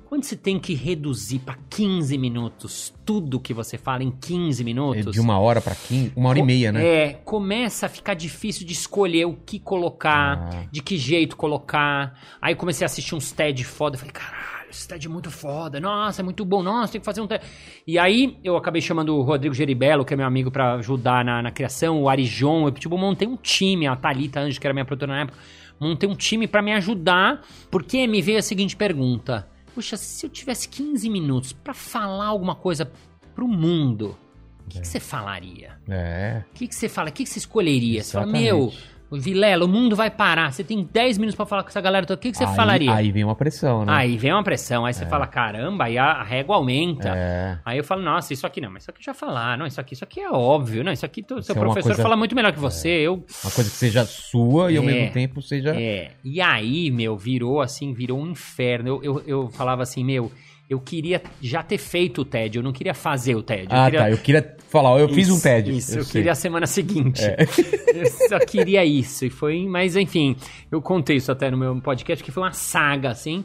[0.08, 4.64] quando você tem que reduzir pra 15 minutos tudo que você fala em 15 É
[4.64, 5.12] minutos.
[5.12, 6.84] De uma hora pra 15, uma hora e meia, né?
[6.86, 10.66] É, começa a ficar difícil de escolher o que colocar, Ah.
[10.70, 12.18] de que jeito colocar.
[12.40, 15.78] Aí comecei a assistir uns TED foda, eu falei, caralho, esse TED é muito foda,
[15.80, 17.44] nossa, é muito bom, nossa, tem que fazer um TED.
[17.86, 21.42] E aí eu acabei chamando o Rodrigo Geribello, que é meu amigo pra ajudar na,
[21.42, 24.84] na criação, o Arijon, eu tipo, montei um time, a Thalita Anjo, que era minha
[24.84, 25.38] produtora na época,
[25.78, 30.30] montei um time pra me ajudar, porque me veio a seguinte pergunta, puxa, se eu
[30.30, 32.90] tivesse 15 minutos pra falar alguma coisa
[33.34, 34.16] pro mundo,
[34.64, 35.78] o que, que você falaria?
[35.86, 36.42] É.
[36.50, 37.10] O que, que você fala?
[37.10, 38.02] O que, que você escolheria?
[38.02, 38.42] Você fala, Exatamente.
[38.42, 38.72] meu,
[39.10, 40.52] Vilela, o mundo vai parar.
[40.52, 42.18] Você tem 10 minutos pra falar com essa galera toda.
[42.18, 42.92] O que, que você aí, falaria?
[42.92, 43.92] Aí vem uma pressão, né?
[43.92, 47.08] Aí vem uma pressão, aí você fala, caramba, aí a, régua aumenta.
[47.14, 47.58] É.
[47.64, 49.94] Aí eu falo, nossa, isso aqui não, mas isso aqui já falaram, não, isso aqui,
[49.94, 52.52] isso aqui é óbvio, não, isso aqui tu- seu é professor coisa- fala muito melhor
[52.52, 53.24] que você, eu...
[53.44, 54.86] Uma coisa que seja sua e ao É.
[54.86, 55.70] mesmo tempo seja.
[55.80, 58.88] É, e aí, meu, virou assim, virou um inferno.
[58.88, 60.30] Eu, eu, eu falava assim, meu,
[60.68, 63.64] eu queria já ter feito o TED, eu não queria fazer o TED.
[63.64, 64.00] eu Ah, queria...
[64.00, 64.10] tá.
[64.10, 65.76] Eu queria falar, eu fiz um Isso, TED.
[65.76, 66.02] Isso, eu.
[66.02, 66.04] É.
[66.06, 67.22] queria a semana seguinte.
[67.96, 69.24] Eu só queria isso.
[69.24, 69.66] E foi.
[69.66, 70.36] Mas enfim,
[70.70, 73.42] eu contei isso até no meu podcast, que foi uma saga, assim.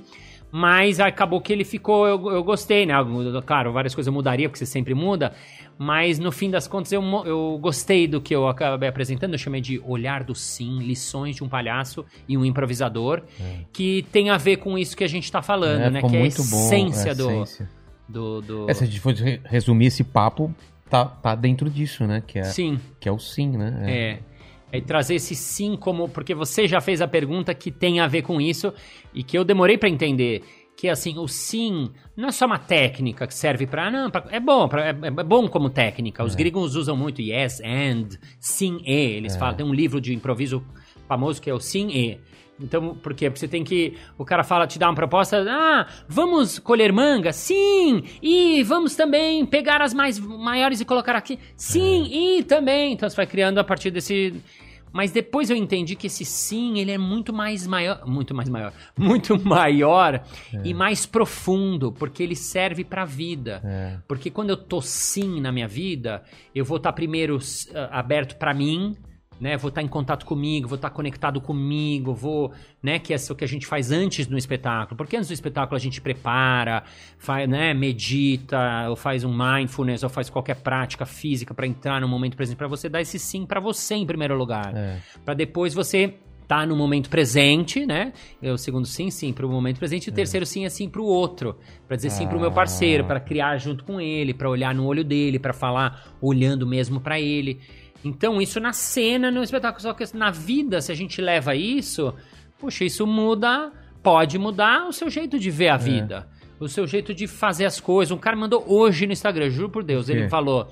[0.52, 2.06] Mas acabou que ele ficou.
[2.06, 2.94] Eu, eu gostei, né?
[3.46, 5.34] Claro, várias coisas eu mudaria, porque você sempre muda.
[5.78, 9.34] Mas no fim das contas, eu, eu gostei do que eu acabei apresentando.
[9.34, 13.22] Eu chamei de Olhar do Sim, lições de um palhaço e um improvisador.
[13.72, 16.00] Que tem a ver com isso que a gente tá falando, É, né?
[16.02, 16.66] Que é a muito bom.
[16.66, 17.32] essência é, do.
[17.32, 17.70] essência.
[18.08, 18.70] do, do...
[18.70, 20.54] É, se a gente re- resumir esse papo,
[20.90, 22.22] tá, tá dentro disso, né?
[22.28, 22.78] Que é, Sim.
[23.00, 23.84] que é o sim, né?
[23.88, 23.92] É.
[24.12, 24.20] É
[24.80, 26.08] trazer esse sim como.
[26.08, 28.72] Porque você já fez a pergunta que tem a ver com isso
[29.14, 30.44] e que eu demorei pra entender.
[30.78, 33.92] Que assim, o sim não é só uma técnica que serve pra.
[33.92, 36.24] Não, pra- é bom, pra- é, é bom como técnica.
[36.24, 38.08] Os gregos usam muito yes, and,
[38.40, 39.18] sim e.
[39.18, 40.64] Eles falam, tem um livro de improviso
[41.08, 42.20] famoso que é o sim e.
[42.62, 43.30] Então, por quê?
[43.30, 43.98] Porque você tem que.
[44.18, 45.44] O cara fala, te dá uma proposta.
[45.50, 47.34] Ah, vamos colher manga?
[47.34, 48.04] Sim!
[48.22, 51.40] E vamos também pegar as mais maiores e colocar aqui?
[51.56, 52.08] Sim!
[52.12, 52.94] E também.
[52.94, 54.34] Então você vai criando a partir desse.
[54.94, 58.02] Mas depois eu entendi que esse sim, ele é muito mais maior.
[58.06, 58.74] Muito mais maior.
[58.98, 60.22] Muito maior
[60.66, 63.62] e mais profundo, porque ele serve pra vida.
[63.64, 63.98] É.
[64.06, 66.22] Porque quando eu tô sim na minha vida,
[66.54, 68.98] eu vou estar primeiro s- ah, aberto pra mim,
[69.42, 69.58] né?
[69.58, 73.00] Vou estar em contato comigo, vou estar conectado comigo, vou, né?
[73.00, 74.96] Que é o que a gente faz antes do espetáculo.
[74.96, 76.84] Porque antes do espetáculo a gente prepara,
[77.18, 77.74] faz, né?
[77.74, 82.58] Medita, ou faz um mindfulness, ou faz qualquer prática física pra entrar no momento presente,
[82.58, 85.00] pra você dar esse sim pra você em primeiro lugar, É.
[85.26, 86.14] Pra depois você
[86.48, 88.12] tá no momento presente, né?
[88.42, 91.04] É O segundo sim, sim pro momento presente, e o terceiro sim é sim pro
[91.06, 93.08] outro, Pra dizer sim pro meu parceiro, Ah.
[93.08, 97.20] pra criar junto com ele, pra olhar no olho dele, pra falar olhando mesmo pra
[97.20, 97.60] ele.
[98.04, 102.14] Então, isso na cena, no espetáculo, só que na vida, se a gente leva isso,
[102.60, 103.72] puxa, isso muda,
[104.02, 105.52] pode mudar o seu jeito de É.
[105.52, 106.28] ver a vida,
[106.60, 108.12] o seu jeito de fazer as coisas.
[108.12, 110.68] Um cara mandou hoje no Instagram, juro por Deus, ele falou: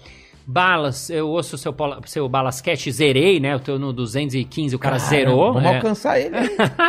[0.52, 1.76] Balas, eu ouço o seu,
[2.08, 3.54] seu Balasquete, zerei, né?
[3.54, 5.54] Eu tô no 215, o cara zerou.
[5.54, 5.76] Vamos é.
[5.76, 6.36] alcançar ele.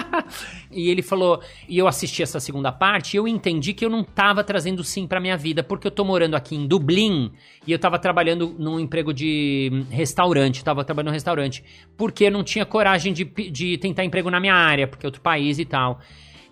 [0.72, 4.02] e ele falou, e eu assisti essa segunda parte, e eu entendi que eu não
[4.02, 7.32] tava trazendo sim pra minha vida, porque eu tô morando aqui em Dublin
[7.66, 11.62] e eu tava trabalhando num emprego de hum, restaurante, tava trabalhando num restaurante,
[11.98, 15.20] porque eu não tinha coragem de, de tentar emprego na minha área, porque é outro
[15.20, 16.00] país e tal.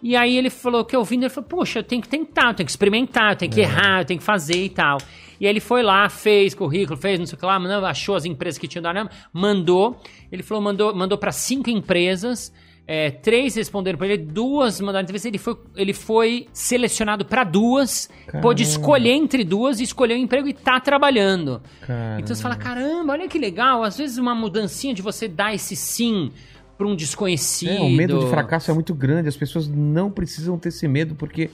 [0.03, 2.67] E aí ele falou que ouvindo, ele falou, poxa, eu tenho que tentar, eu tenho
[2.67, 4.99] que experimentar, eu tenho que errar, eu tenho que fazer e tal.
[5.41, 7.57] E aí ele foi lá, fez currículo, fez não sei o que lá,
[7.89, 10.01] achou as empresas que tinham dado, mandou.
[10.31, 12.53] Ele falou, mandou, mandou para cinco empresas.
[12.91, 15.29] é, três responderam pra ele, duas mandaram entrevista.
[15.29, 18.09] Ele foi, ele foi selecionado pra duas,
[18.41, 21.61] pôde escolher entre duas e escolheu o emprego e tá trabalhando.
[21.83, 22.21] Caramba.
[22.23, 23.85] Então você fala, caramba, olha que legal.
[23.85, 26.33] Às vezes uma mudancinha de você dar esse sim
[26.79, 27.71] pra um desconhecido.
[27.71, 29.29] É, o medo de fracasso é muito grande.
[29.29, 31.51] As pessoas não precisam ter esse medo, porque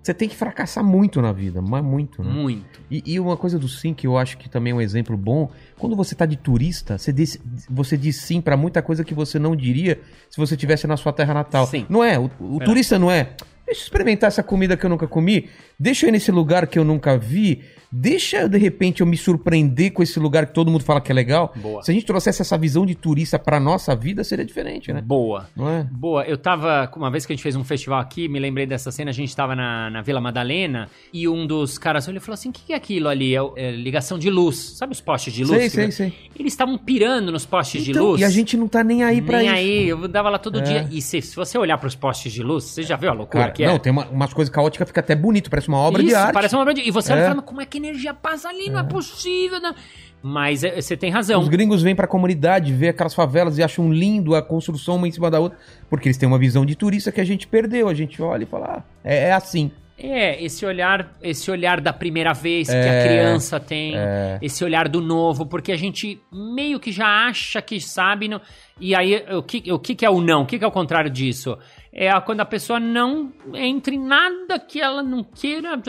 [0.00, 2.30] você tem que fracassar muito na vida, mas muito, né?
[2.30, 2.80] Muito.
[2.90, 5.50] E, e uma coisa do sim que eu acho que também é um exemplo bom,
[5.78, 9.38] quando você tá de turista, você diz, você diz sim pra muita coisa que você
[9.38, 10.00] não diria
[10.30, 11.66] se você tivesse na sua terra natal.
[11.66, 11.86] Sim.
[11.88, 12.18] Não é?
[12.18, 13.30] O, o turista não é.
[13.66, 15.48] Deixa eu experimentar essa comida que eu nunca comi.
[15.78, 17.62] Deixa eu ir nesse lugar que eu nunca vi.
[17.96, 21.14] Deixa, de repente, eu me surpreender com esse lugar que todo mundo fala que é
[21.14, 21.52] legal.
[21.54, 21.80] Boa.
[21.82, 25.00] Se a gente trouxesse essa visão de turista pra nossa vida, seria diferente, né?
[25.00, 25.48] Boa.
[25.56, 25.84] Não é?
[25.84, 26.90] Boa, eu tava.
[26.96, 29.34] Uma vez que a gente fez um festival aqui, me lembrei dessa cena, a gente
[29.34, 32.72] tava na, na Vila Madalena e um dos caras olhou e falou assim: o que,
[32.72, 33.36] é aquilo ali?
[33.36, 34.56] É, é ligação de luz.
[34.76, 35.56] Sabe os postes de luz?
[35.56, 36.12] Sei, sei, sei.
[36.36, 38.20] Eles estavam pirando nos postes de Então, luz.
[38.20, 39.54] e a gente não tá nem aí pra Nem isso.
[39.56, 40.62] aí, eu dava lá todo É.
[40.62, 40.88] dia.
[40.90, 43.52] E se, se você olhar pros postes de luz, você já viu a loucura Cara,
[43.54, 43.66] que é?
[43.68, 46.32] não, tem uma- umas coisas caóticas, fica até bonito, parece uma obra de Isso, arte.
[46.34, 46.82] parece uma obra de...
[46.82, 47.24] E você olha É.
[47.24, 48.68] e fala, como é que a energia passa ali?
[48.68, 49.60] Não é possível.
[49.60, 49.74] Não.
[50.22, 51.40] Mas é, você tem razão.
[51.40, 55.10] Os gringos vêm pra comunidade, vê aquelas favelas e acham lindo a construção uma em
[55.12, 55.58] cima da outra,
[55.90, 57.88] porque eles têm uma visão de turista que a gente perdeu.
[57.88, 59.70] A gente olha e fala, ah, é, é assim.
[59.96, 63.94] É, esse olhar, esse olhar da primeira vez que É, a criança tem,
[64.42, 68.40] esse olhar do novo, porque a gente meio que já acha que sabe, não-
[68.80, 70.42] e aí o que, o que que é o não?
[70.42, 71.56] O que que é o contrário disso?
[71.96, 75.80] É quando a pessoa não entra em nada que ela não queira.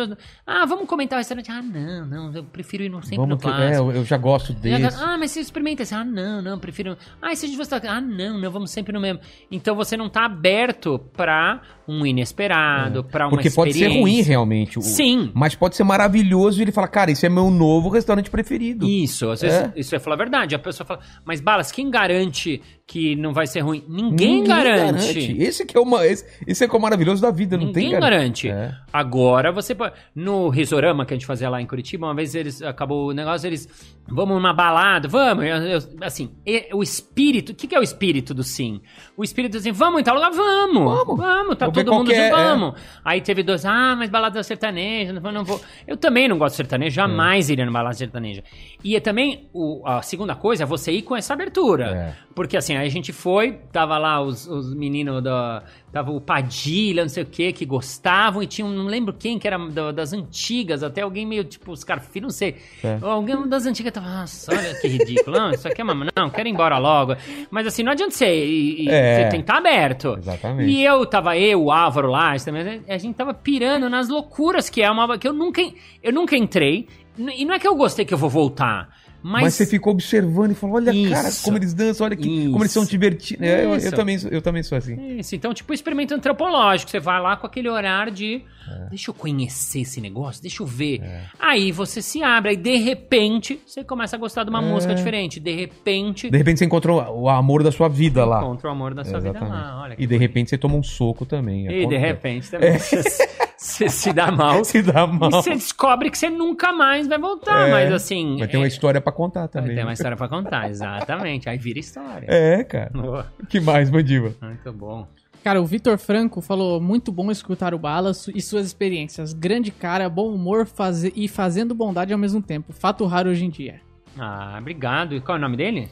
[0.45, 1.49] Ah, vamos comentar o restaurante.
[1.51, 3.91] Ah, não, não, eu prefiro ir no sempre Vamos no que, é, clássico.
[3.91, 4.97] eu, eu já gosto E desse.
[5.03, 5.95] ah, mas você experimenta esse.
[5.95, 6.95] Ah, não, não, prefiro.
[7.19, 7.73] Ah, e se a gente fosse.
[7.87, 9.19] Ah, não, não, vamos sempre no mesmo.
[9.51, 14.77] Então você não tá aberto pra um inesperado, pra uma Porque pode ser ruim realmente.
[14.77, 15.31] o- Sim.
[15.33, 18.87] Mas pode ser maravilhoso e ele fala, cara, esse é meu novo restaurante preferido.
[18.87, 19.73] Isso, às vezes, É.
[19.75, 20.53] isso é falar a verdade.
[20.55, 23.83] A pessoa fala, mas Balas, quem garante que não vai ser ruim?
[23.87, 25.35] Ninguém, garante.
[25.41, 27.91] Esse que é uma, esse, esse é que é o maravilhoso da vida, não Ninguém
[27.91, 28.49] tem garante.
[28.49, 28.73] É.
[28.91, 29.93] Agora você pode.
[30.13, 33.47] No Risorama que a gente fazia lá em Curitiba, uma vez eles acabou o negócio,
[33.47, 33.67] eles.
[34.07, 35.43] Vamos numa balada, vamos.
[35.45, 36.31] Eu- eu- assim,
[36.73, 37.51] o espírito.
[37.51, 38.79] O que, que é o espírito do sim?
[39.17, 40.31] O espírito assim, vamos em tal lugar?
[40.31, 40.83] Vamos!
[40.83, 41.17] Vamos.
[41.17, 42.31] Vamos, tá Vou todo mundo é, junto, é.
[42.45, 42.79] vamos.
[43.03, 45.59] Aí teve dois, ah, mas balada sertaneja, não vou, não vou.
[45.87, 48.43] Eu também não gosto de sertaneja, jamais iria numa balada sertaneja.
[48.83, 52.15] E é também, o- a segunda coisa é você ir com essa abertura.
[52.35, 55.63] Porque assim, aí a gente foi, tava lá os, os meninos da.
[55.95, 59.39] Tava o Padilha, não sei o que, que gostavam, e tinha um, não lembro quem,
[59.39, 62.57] que era da- das antigas, até alguém meio tipo, os Scarfi, não sei.
[62.83, 62.97] É.
[63.01, 65.95] Alguém das antigas tava, nossa, olha que ridículo, não, isso aqui é uma.
[66.17, 67.15] Não, quero ir embora logo.
[67.49, 68.25] Mas assim, não adianta você.
[68.45, 69.15] E, É.
[69.23, 70.17] Você tem que estar aberto.
[70.17, 70.69] Exatamente.
[70.69, 74.81] E eu tava, eu, o Álvaro lá, também, a gente tava pirando nas loucuras que
[74.81, 75.17] é uma.
[75.17, 75.61] que eu nunca,
[76.03, 76.89] eu nunca entrei.
[77.17, 78.89] E não é que eu gostei que eu vou voltar.
[79.27, 81.43] Mas, Mas, você ficou observando e falou, olha, cara, Isso.
[81.43, 82.51] como eles dançam, olha que, Isso.
[82.51, 83.43] como eles são divertidos.
[83.43, 85.17] É, eu, eu também, sou- eu também sou assim.
[85.17, 86.91] Isso, então, tipo, experimento antropológico.
[86.91, 88.43] Você vai lá com aquele olhar de.
[88.69, 88.89] É.
[88.89, 91.01] Deixa eu conhecer esse negócio, deixa eu ver.
[91.39, 94.65] Aí você se abre, aí de repente você começa a gostar de uma É.
[94.65, 95.39] música diferente.
[95.39, 96.29] De repente.
[96.29, 98.39] De repente você encontrou o amor da sua vida lá.
[98.43, 99.55] Encontra o amor da sua vida Exatamente.
[99.63, 99.81] lá.
[99.83, 101.67] Olha e de repente você toma um soco também.
[101.67, 102.73] E de repente também
[103.65, 104.63] você, se dá mal.
[104.65, 105.29] Se dá mal.
[105.29, 107.67] E você descobre que você nunca mais vai voltar.
[107.67, 108.37] É, mas assim.
[108.37, 109.75] Vai ter uma é- história pra contar vai também.
[109.75, 111.49] ter uma história pra contar, exatamente.
[111.49, 112.25] Aí vira história.
[112.29, 112.89] É, cara.
[112.93, 113.27] Boa.
[113.49, 114.33] que mais, Mandiva?
[114.41, 115.07] Muito bom.
[115.43, 119.31] Cara, o Vitor Franco falou muito bom escutar o Balas e suas experiências.
[119.31, 122.73] Grande cara, bom humor faze- e fazendo bondade ao mesmo tempo.
[122.73, 123.79] Fato raro hoje em dia.
[124.17, 125.13] Ah, obrigado.
[125.15, 125.87] E qual é o nome dele?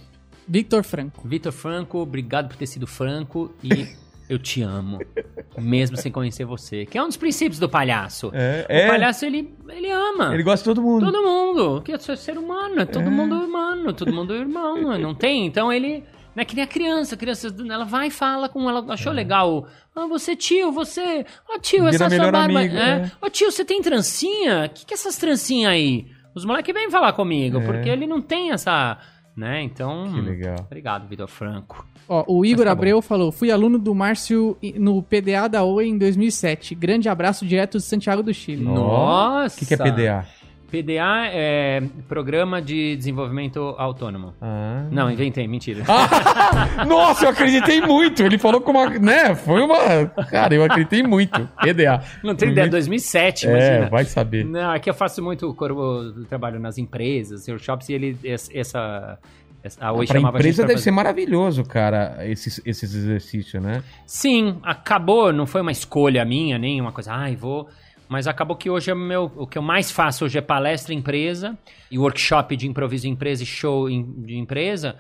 [0.48, 1.28] Victor Franco.
[1.28, 3.88] Vitor Franco, obrigado por ter sido franco e
[4.30, 5.00] eu te amo,
[5.58, 6.86] mesmo sem conhecer você.
[6.86, 8.32] Que é um dos princípios do palhaço.
[8.34, 8.88] É, O é.
[8.88, 10.34] palhaço, ele, ele ama.
[10.34, 11.06] Ele gosta de todo mundo.
[11.12, 11.82] Todo mundo.
[11.82, 15.46] Que é ser humano, é todo mundo humano, todo mundo irmão, não tem?
[15.46, 16.04] Então ele...
[16.36, 19.14] Não é que nem a criança, a criança, ela vai e fala com ela, achou
[19.14, 19.68] legal.
[19.96, 21.24] Ah, você tio, você...
[21.48, 22.60] Ó tio, Vira essa sua barba...
[22.60, 23.02] amigo, é.
[23.06, 23.12] é.
[23.22, 24.66] Ó tio, você tem trancinha?
[24.66, 26.08] O que, que é essas trancinhas aí?
[26.34, 27.62] Os moleques vêm falar comigo, É.
[27.64, 28.98] porque ele não tem essa...
[29.36, 30.12] Né, então...
[30.14, 30.60] Que legal.
[30.60, 31.86] Obrigado, Vitor Franco.
[32.08, 35.98] Ó, o Igor tá Abreu falou: fui aluno do Márcio no PDA da OE em
[35.98, 36.76] 2007.
[36.76, 38.64] Grande abraço direto de Santiago do Chile.
[38.64, 39.56] Nossa!
[39.56, 40.26] O que, que é PDA?
[40.74, 44.34] PDA é Programa de Desenvolvimento Autônomo.
[44.42, 44.88] Ah.
[44.90, 45.84] Não, inventei, mentira.
[46.88, 48.24] Nossa, eu acreditei muito.
[48.24, 48.90] Ele falou com uma.
[48.90, 49.36] Né?
[49.36, 50.08] Foi uma.
[50.32, 51.48] Cara, eu acreditei muito.
[51.62, 52.04] PDA.
[52.24, 53.90] Não tem ideia, 2007, É, imagina.
[53.90, 54.46] vai saber.
[54.46, 59.20] Não, é que eu faço muito eu trabalho nas empresas, workshops, e ele, essa,
[59.80, 63.84] a Oi Pra empresa deve fazer- ser maravilhoso, cara, esses, esses exercícios, né?
[64.08, 67.70] Sim, acabou, não foi uma escolha minha, nem uma coisa, ai, vou.
[68.14, 70.94] Mas acabou que hoje é o meu, o que eu mais faço hoje é palestra
[70.94, 71.58] em empresa
[71.90, 74.96] e workshop de improviso em empresa e show de empresa,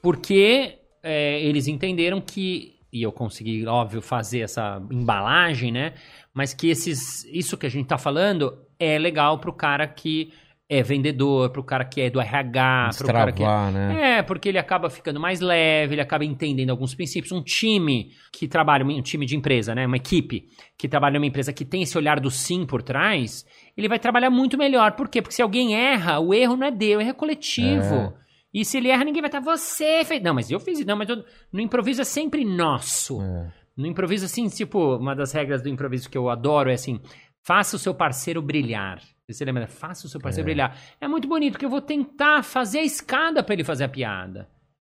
[0.00, 5.94] porque é, eles entenderam que e eu consegui, óbvio, fazer essa embalagem, né?
[6.32, 10.32] Mas que esses, isso que a gente tá falando é legal pro cara que
[10.72, 13.70] é vendedor, pro cara que é do RH, pro cara que é...
[13.70, 14.18] Né?
[14.18, 17.30] É, porque ele acaba ficando mais leve, ele acaba entendendo alguns princípios.
[17.30, 19.86] Um time que trabalha, um time de empresa, né?
[19.86, 20.46] Uma equipe
[20.78, 23.44] que trabalha numa empresa que tem esse olhar do sim por trás,
[23.76, 24.92] ele vai trabalhar muito melhor.
[24.92, 25.20] Por quê?
[25.20, 27.94] Porque se alguém erra, o erro não é dele, o erro é coletivo.
[27.94, 28.12] É.
[28.54, 30.22] E se ele erra, ninguém vai estar, você fez.
[30.22, 30.82] Não, mas eu fiz.
[30.86, 31.22] Não, mas eu...
[31.52, 33.20] no improviso é sempre nosso.
[33.20, 33.52] É.
[33.76, 36.98] No improviso, assim, tipo, uma das regras do improviso que eu adoro é assim:
[37.44, 39.00] faça o seu parceiro brilhar.
[39.30, 39.66] Você lembra?
[39.66, 40.76] Faça o seu parceiro brilhar.
[41.00, 44.48] É muito bonito, porque eu vou tentar fazer a escada pra ele fazer a piada.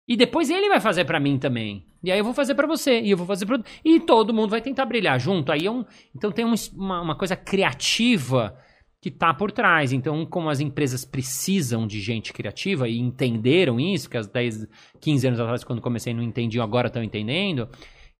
[0.08, 1.86] E depois ele vai fazer pra mim também.
[2.04, 3.02] E aí eu vou fazer pra você.
[3.02, 3.62] E eu vou fazer pro.
[3.84, 5.52] E todo mundo vai tentar brilhar junto.
[5.52, 5.84] Aí é um.
[6.16, 8.58] Então tem um- uma, uma coisa criativa
[9.02, 9.92] que tá por trás.
[9.94, 14.68] Então, como as empresas precisam de gente criativa e entenderam isso, que há 10,
[15.00, 17.68] 15 anos atrás, quando comecei, não entendiam, agora estão entendendo.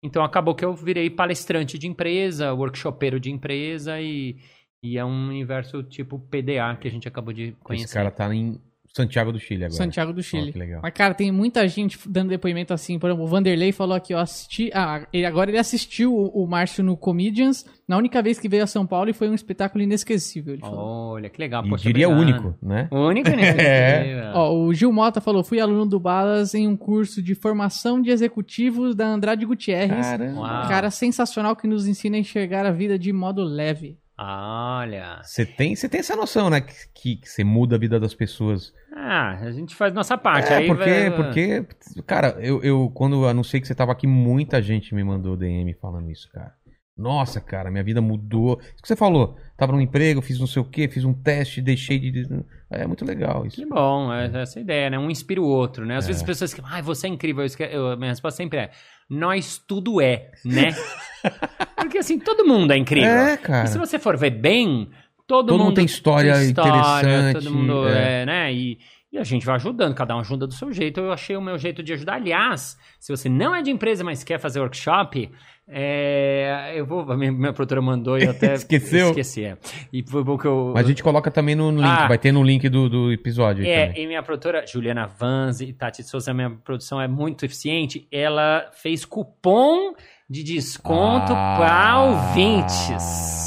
[0.02, 4.38] Então acabou que eu virei palestrante de empresa, workshopeiro de empresa e,
[4.82, 7.86] e é um universo tipo PDA que a gente acabou de conhecer.
[7.86, 8.60] Esse cara tá em
[8.94, 9.78] Santiago do Chile agora.
[9.78, 10.52] Santiago do Chile.
[10.52, 10.80] que legal.
[10.82, 12.98] Mas, cara, tem muita gente dando depoimento assim.
[12.98, 14.72] Por exemplo, o Vanderlei falou aqui, ó, assisti.
[14.74, 18.64] Ah, ele, agora ele assistiu o, o Márcio no Comedians na única vez que veio
[18.64, 20.54] a São Paulo e foi um espetáculo inesquecível.
[20.54, 21.14] Ele falou.
[21.14, 21.64] Olha, que legal.
[21.66, 22.46] E Poxa, diria obrigado.
[22.46, 22.88] único, né?
[22.92, 23.50] Único, né?
[23.60, 24.32] É.
[24.34, 28.10] Ó, o Gil Mota falou: fui aluno do Balas em um curso de formação de
[28.10, 30.08] executivos da Andrade Gutierrez.
[30.08, 30.40] Caramba.
[30.40, 30.68] Uau.
[30.68, 33.98] Cara sensacional que nos ensina a enxergar a vida de modo leve.
[34.22, 35.22] Olha.
[35.24, 36.60] Você tem, você tem essa noção, né?
[36.60, 38.74] Que, que, você muda a vida das pessoas.
[38.94, 40.52] Ah, a gente faz nossa parte.
[40.52, 41.66] É, porque, vai- porque,
[42.06, 46.12] cara, eu, eu quando anunciei que você tava aqui, muita gente me mandou DM falando
[46.12, 46.54] isso, cara.
[46.98, 48.60] Nossa, cara, minha vida mudou.
[48.62, 49.38] Isso que você falou.
[49.56, 52.28] Tava num emprego, fiz não sei o quê, fiz um teste, deixei de.
[52.72, 53.56] É muito legal isso.
[53.56, 55.00] Que bom, é essa ideia, né?
[55.00, 55.98] Um inspira o outro, né?
[55.98, 56.08] Às É.
[56.08, 57.44] vezes as pessoas que ai, você é incrível.
[57.44, 58.72] Eu eu- minha resposta sempre é:
[59.10, 60.76] nós tudo é, né?
[61.76, 63.10] Porque assim, todo mundo é incrível.
[63.10, 63.66] É, cara.
[63.66, 64.90] E se você for ver bem,
[65.28, 68.22] todo, Todo mundo mundo tem história interessante, Todo mundo é.
[68.22, 68.54] é, né?
[68.54, 68.78] E,
[69.12, 71.00] e a gente vai ajudando, cada um ajuda do seu jeito.
[71.00, 72.14] Eu achei o meu jeito de ajudar.
[72.16, 75.32] Aliás, se você não é de empresa, mas quer fazer workshop,
[75.68, 77.06] é, eu vou.
[77.18, 78.54] Minha, minha produtora mandou e eu até.
[78.56, 79.10] Esqueceu?
[79.10, 79.58] Esqueci, é.
[79.94, 80.72] E foi bom que eu.
[80.76, 82.08] Mas a gente coloca também no link, Ah.
[82.08, 83.66] vai ter no link do, do episódio.
[83.66, 84.04] É, também.
[84.04, 88.08] e minha produtora, Juliana Vanzi e Tati Souza, minha produção é muito eficiente.
[88.12, 89.96] Ela fez cupom
[90.30, 91.56] de desconto Ah.
[91.58, 93.39] para ouvintes.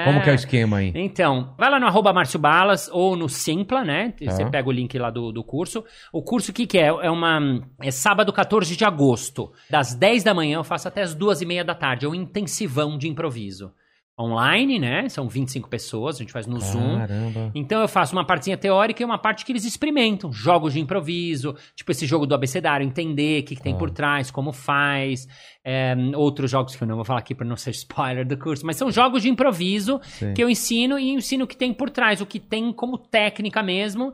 [0.00, 0.04] É.
[0.04, 0.92] Como que é o esquema aí?
[0.94, 4.14] Então, vai lá no arroba Márcio Balas ou no Simpla, né?
[4.20, 4.50] Você Tá.
[4.50, 5.84] pega o link lá do, do curso.
[6.12, 6.86] O curso, o que, que é?
[6.86, 7.40] É uma.
[7.80, 9.52] É sábado 14 de agosto.
[9.68, 12.06] Das 10 da manhã eu faço até as 2 e meia da tarde.
[12.06, 13.72] É um intensivão de improviso.
[14.20, 15.08] Online, né?
[15.08, 16.98] São 25 pessoas, a gente faz no Zoom.
[16.98, 17.50] Caramba.
[17.54, 20.32] Então eu faço uma partezinha teórica e uma parte que eles experimentam.
[20.32, 23.78] Jogos de improviso, tipo esse jogo do abecedário, entender o que, que tem Ah.
[23.78, 25.26] por trás, como faz.
[25.64, 28.64] É, outros jogos que eu não vou falar aqui para não ser spoiler do curso,
[28.66, 30.32] mas são jogos de improviso Sei.
[30.32, 33.62] que eu ensino e ensino o que tem por trás, o que tem como técnica
[33.62, 34.12] mesmo.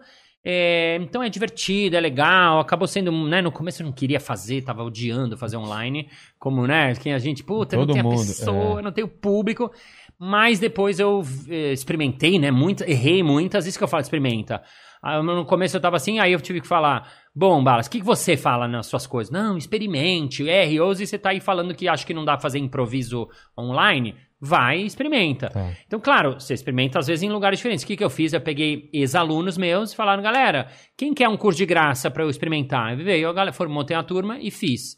[0.49, 2.61] É, então é divertido, é legal.
[2.61, 3.43] Acabou sendo, né?
[3.43, 6.09] No começo eu não queria fazer, tava odiando fazer online.
[6.39, 6.95] Como, né?
[6.95, 8.83] Que a gente, puta, eu não Todo tem a mundo, pessoa, é.
[8.83, 9.73] não tenho público.
[10.17, 12.53] Mas depois eu eh, experimentei, né?
[12.53, 13.67] Muito, errei muitas.
[13.67, 14.63] Isso que eu falo, experimenta.
[15.03, 17.99] Ah, No começo eu tava assim, aí eu tive que falar: Bom, Balas, o que,
[17.99, 19.33] que você fala nas suas coisas?
[19.33, 21.05] Não, experimente, erre, ouse.
[21.05, 23.29] Você tá aí falando que acha que não dá pra fazer improviso
[23.59, 24.15] online?
[24.41, 25.49] Vai e experimenta.
[25.49, 25.73] Tá.
[25.87, 27.85] Então, claro, você experimenta às vezes em lugares diferentes.
[27.85, 28.33] O que, que eu fiz?
[28.33, 32.29] Eu peguei ex-alunos meus e falaram, galera, quem quer um curso de graça pra eu
[32.29, 32.93] experimentar?
[32.93, 34.97] Eu veio, a galera, foram, montei a turma e fiz.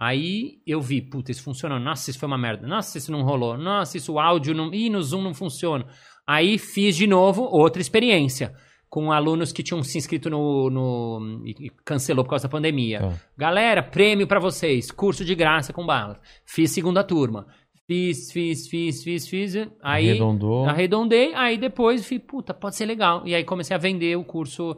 [0.00, 1.80] Aí eu vi, puta, isso funcionou.
[1.80, 2.66] Nossa, isso foi uma merda.
[2.66, 3.58] Nossa, isso não rolou.
[3.58, 4.72] Nossa, isso o áudio não.
[4.72, 5.86] Ih, no Zoom não funciona.
[6.26, 8.54] Aí fiz de novo outra experiência.
[8.88, 10.70] Com alunos que tinham se inscrito no.
[10.70, 13.00] no e cancelou por causa da pandemia.
[13.00, 13.12] Tá.
[13.36, 14.90] Galera, prêmio pra vocês.
[14.90, 16.18] Curso de graça com balas.
[16.46, 17.46] Fiz segunda turma.
[17.88, 19.56] Fiz, fiz, fiz, fiz, fiz.
[19.82, 20.10] Aí.
[20.10, 20.66] Arredondou.
[20.66, 23.22] Arredondei, aí depois fui, puta, pode ser legal.
[23.24, 24.76] E aí comecei a vender o curso,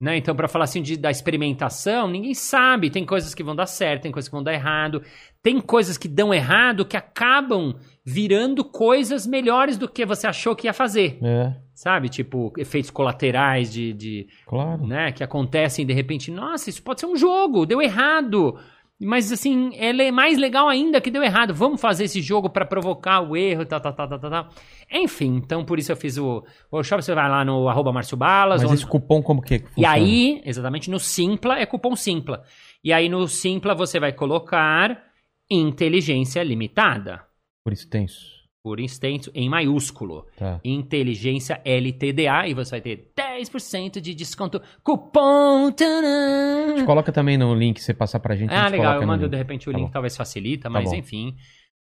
[0.00, 0.16] né?
[0.16, 2.88] Então, pra falar assim de, da experimentação, ninguém sabe.
[2.88, 5.02] Tem coisas que vão dar certo, tem coisas que vão dar errado.
[5.42, 10.66] Tem coisas que dão errado que acabam virando coisas melhores do que você achou que
[10.66, 11.18] ia fazer.
[11.22, 12.08] É, Sabe?
[12.08, 14.86] Tipo, efeitos colaterais de, de claro.
[14.86, 18.58] né, que acontecem de repente, nossa, isso pode ser um jogo, deu errado.
[18.98, 21.52] Mas assim, é le- mais legal ainda que deu errado.
[21.52, 24.48] Vamos fazer esse jogo pra provocar o erro, tal, tal, tal, tal, tal, tal.
[24.90, 26.42] Enfim, então por isso eu fiz o
[26.72, 27.02] workshop.
[27.04, 28.62] Você vai lá no arroba Márcio Balas.
[28.62, 29.90] Mas ou- esse cupom como que, que E funciona?
[29.92, 32.42] aí, exatamente, no Simpla é cupom Simpla.
[32.82, 35.02] E aí no Simpla você vai colocar
[35.50, 37.22] inteligência limitada.
[37.64, 38.45] Por extenso.
[38.66, 40.26] Por extenso, em maiúsculo.
[40.36, 40.58] Tá.
[40.64, 44.60] Inteligência LTDA e você vai ter 10% de desconto.
[44.82, 45.70] Cupom!
[45.70, 46.84] Tcharam!
[46.84, 48.52] Coloca também no link, você passar pra gente.
[48.52, 48.86] a Ah, gente legal.
[48.86, 49.30] coloca Eu no mando link.
[49.30, 49.92] de repente o Tá link, bom.
[49.92, 51.36] talvez facilita, Tá mas enfim.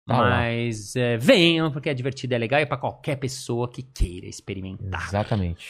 [0.08, 0.30] Tá lá.
[0.30, 4.28] mas é, venham, porque é divertido, é legal e é pra qualquer pessoa que queira
[4.28, 5.08] experimentar.
[5.08, 5.66] Exatamente.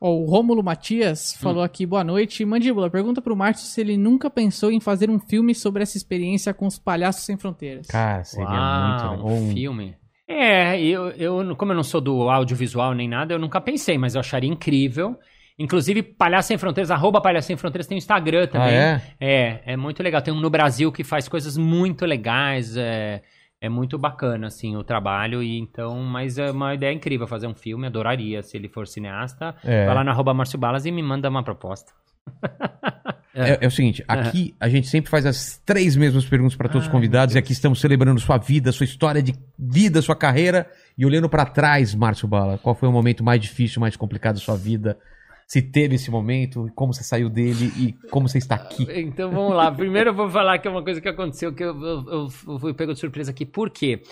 [0.00, 2.44] Ó, o Rômulo Matias falou aqui, boa noite.
[2.44, 6.52] Mandíbula, pergunta pro Márcio se ele nunca pensou em fazer um filme sobre essa experiência
[6.52, 7.86] com os Palhaços Sem Fronteiras.
[7.86, 9.24] Cara, seria Uau, muito legal.
[9.24, 9.94] Ou um filme.
[10.28, 14.14] É, eu, eu, como eu não sou do audiovisual nem nada, eu nunca pensei, mas
[14.14, 15.16] eu acharia incrível.
[15.58, 18.74] Inclusive, Palhaço Sem Fronteiras, arroba Palhaço Sem Fronteiras tem o Instagram também.
[18.74, 19.02] é?
[19.18, 20.20] É, é muito legal.
[20.20, 23.22] Tem um no Brasil que faz coisas muito legais, é,
[23.60, 25.42] é muito bacana, assim, o trabalho.
[25.42, 28.42] E então, mas é uma ideia incrível fazer um filme, adoraria.
[28.42, 29.86] Se ele for cineasta, É.
[29.86, 31.92] vai lá na arroba Márcio Balas e me manda uma proposta.
[33.38, 36.84] É, é o seguinte, aqui a gente sempre faz as três mesmas perguntas para todos
[36.84, 40.66] os Ai, convidados e aqui estamos celebrando sua vida, sua história de vida, sua carreira
[40.96, 44.40] e olhando para trás, Márcio Bala, qual foi o momento mais difícil, mais complicado da
[44.40, 44.98] sua vida?
[45.46, 48.84] Se teve esse momento, como você saiu dele e como você está aqui?
[48.98, 49.70] Então vamos lá.
[49.70, 52.58] Primeiro eu vou falar que é uma coisa que aconteceu que eu, eu, eu- eu
[52.58, 53.44] fui pego de surpresa aqui.
[53.44, 53.98] Por quê?
[53.98, 54.08] Porque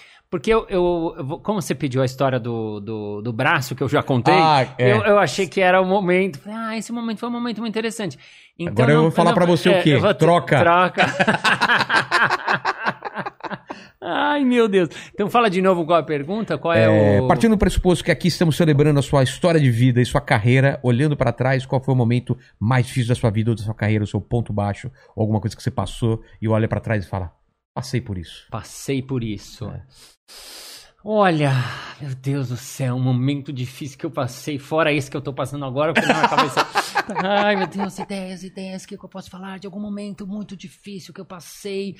[0.47, 4.03] eu, eu- eu como você pediu a história do, do, do braço que eu já
[4.03, 4.93] contei, Ah, é.
[4.93, 6.39] eu, eu achei que era o momento.
[6.41, 8.18] Falei, Ah, esse momento foi um momento muito interessante.
[8.59, 9.97] Então, Agora eu vou falar pra você o quê?
[9.97, 10.59] vou Troca.
[10.61, 11.03] Troca.
[14.07, 14.91] Ai, meu Deus.
[15.14, 17.27] Então fala de novo qual é a pergunta, qual é, É, o...
[17.27, 20.79] partindo do pressuposto que aqui estamos celebrando a sua história de vida e sua carreira,
[20.83, 23.75] olhando para trás, qual foi o momento mais difícil da sua vida ou da sua
[23.75, 27.05] carreira, o seu ponto baixo, ou alguma coisa que você passou e olha para trás
[27.05, 27.33] e fala:
[27.75, 28.47] passei por isso.
[28.51, 29.64] Passei por isso.
[29.70, 29.83] É.
[31.07, 31.53] Olha,
[32.01, 35.35] meu Deus do céu, um momento difícil que eu passei, fora esse que eu tô
[35.35, 36.66] passando agora, porque na minha cabeça.
[37.22, 41.12] Ai, meu Deus, ideias, ideias, o que eu posso falar de algum momento muito difícil
[41.12, 41.97] que eu passei?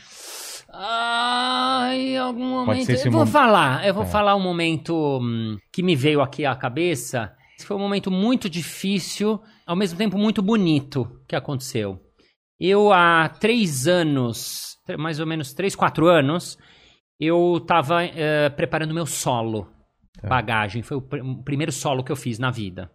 [0.73, 2.91] Ai, algum momento.
[2.93, 3.33] Eu vou momento.
[3.33, 4.07] falar, eu vou É.
[4.07, 7.31] falar um momento hum, que me veio aqui à cabeça.
[7.59, 12.01] Esse foi um momento muito difícil, ao mesmo tempo muito bonito que aconteceu.
[12.59, 16.57] Eu, há três anos, mais ou menos três, quatro anos,
[17.21, 19.69] eu tava eh, preparando meu solo.
[20.21, 20.29] Tá.
[20.29, 20.83] Bagagem.
[20.83, 22.91] Foi o, pr- o primeiro solo que eu fiz na vida.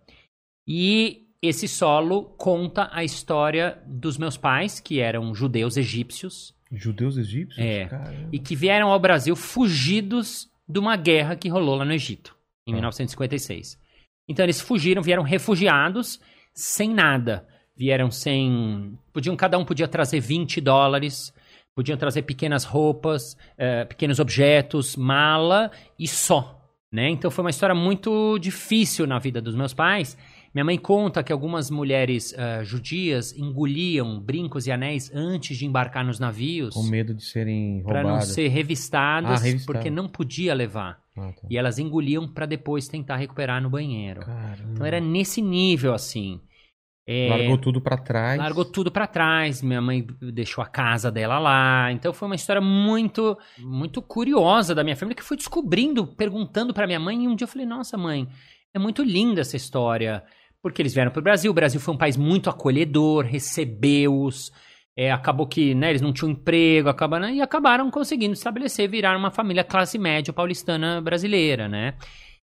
[0.67, 7.57] E esse solo conta a história dos meus pais, que eram judeus egípcios, Judeus egípcios?
[7.57, 7.85] É.
[7.87, 8.29] Caramba.
[8.31, 12.35] e que vieram ao Brasil fugidos de uma guerra que rolou lá no Egito,
[12.67, 12.75] em Ah.
[12.75, 13.79] 1956.
[14.27, 16.19] Então eles fugiram, vieram refugiados,
[16.53, 17.47] sem nada.
[17.75, 18.95] Vieram sem.
[19.11, 21.33] Podiam, cada um podia trazer 20 dólares,
[21.75, 26.55] podiam trazer pequenas roupas, eh, pequenos objetos, mala e só.
[26.91, 27.09] Né?
[27.09, 30.17] Então foi uma história muito difícil na vida dos meus pais.
[30.53, 36.03] Minha mãe conta que algumas mulheres eh, judias engoliam brincos e anéis antes de embarcar
[36.03, 40.99] nos navios Com medo de serem para não ser revistadas, Ah, porque não podia levar.
[41.15, 41.47] Ah, tá.
[41.47, 44.21] E elas engoliam para depois tentar recuperar no banheiro.
[44.21, 44.71] Caramba.
[44.71, 46.41] Então era nesse nível assim.
[47.11, 48.37] É, Largou tudo pra trás.
[48.37, 49.63] largou tudo para trás.
[49.63, 51.91] Minha mãe deixou a casa dela lá.
[51.91, 56.85] Então foi uma história muito, muito curiosa da minha família que fui descobrindo, perguntando para
[56.85, 57.23] minha mãe.
[57.23, 58.27] E um dia eu falei: Nossa, mãe,
[58.75, 60.23] é muito linda essa história.
[60.61, 61.49] Porque eles vieram para o Brasil.
[61.49, 64.51] O Brasil foi um país muito acolhedor, recebeu-os.
[64.95, 69.31] É, acabou que né, eles não tinham emprego, acabaram, e acabaram conseguindo estabelecer, virar uma
[69.31, 71.95] família classe média paulistana brasileira, né?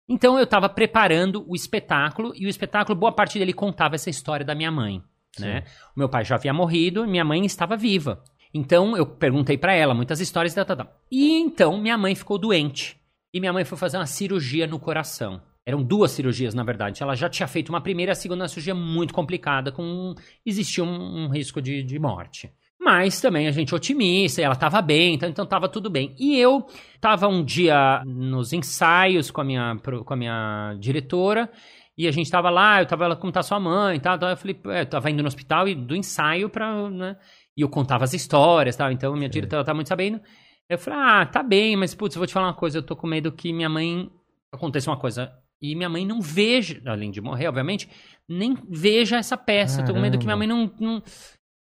[0.08, 4.44] Então eu estava preparando o espetáculo, e o espetáculo, boa parte dele contava essa história
[4.44, 5.02] da minha mãe,
[5.38, 5.64] né?
[5.96, 8.22] O meu pai já havia morrido, minha mãe estava viva.
[8.54, 11.00] Então eu perguntei para ela muitas histórias, tal, tal, tal.
[11.10, 13.00] E então minha mãe ficou doente.
[13.32, 15.40] E minha mãe foi fazer uma cirurgia no coração.
[15.64, 17.02] Eram duas cirurgias, na verdade.
[17.02, 21.24] Ela já tinha feito uma primeira e a segunda cirurgia muito complicada, com existia um,
[21.24, 22.52] um risco de, de morte.
[22.84, 26.14] Mas também a gente otimista, e ela estava bem, então, então tava tudo bem.
[26.18, 31.48] E eu estava um dia nos ensaios com a minha, com a minha diretora,
[31.96, 34.28] e a gente estava lá, eu estava lá, como tá sua mãe e tal, então
[34.28, 37.16] eu falei, eu tava indo no hospital e do ensaio pra, né,
[37.56, 40.20] e eu contava as histórias e tal, então minha diretora tá muito sabendo.
[40.68, 42.96] Eu falei, ah, tá bem, mas putz, eu vou te falar uma coisa, eu tô
[42.96, 44.10] com medo que minha mãe
[44.50, 45.30] aconteça uma coisa
[45.60, 47.88] e minha mãe não veja, além de morrer, obviamente,
[48.28, 49.80] nem veja essa peça.
[49.82, 51.02] Eu tô com medo que minha mãe não, não-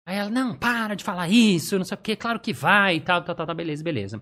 [0.05, 3.21] Aí ela, não, para de falar isso, não sei o quê, claro que vai tal,
[3.23, 4.21] tal, tal, tal, beleza, beleza.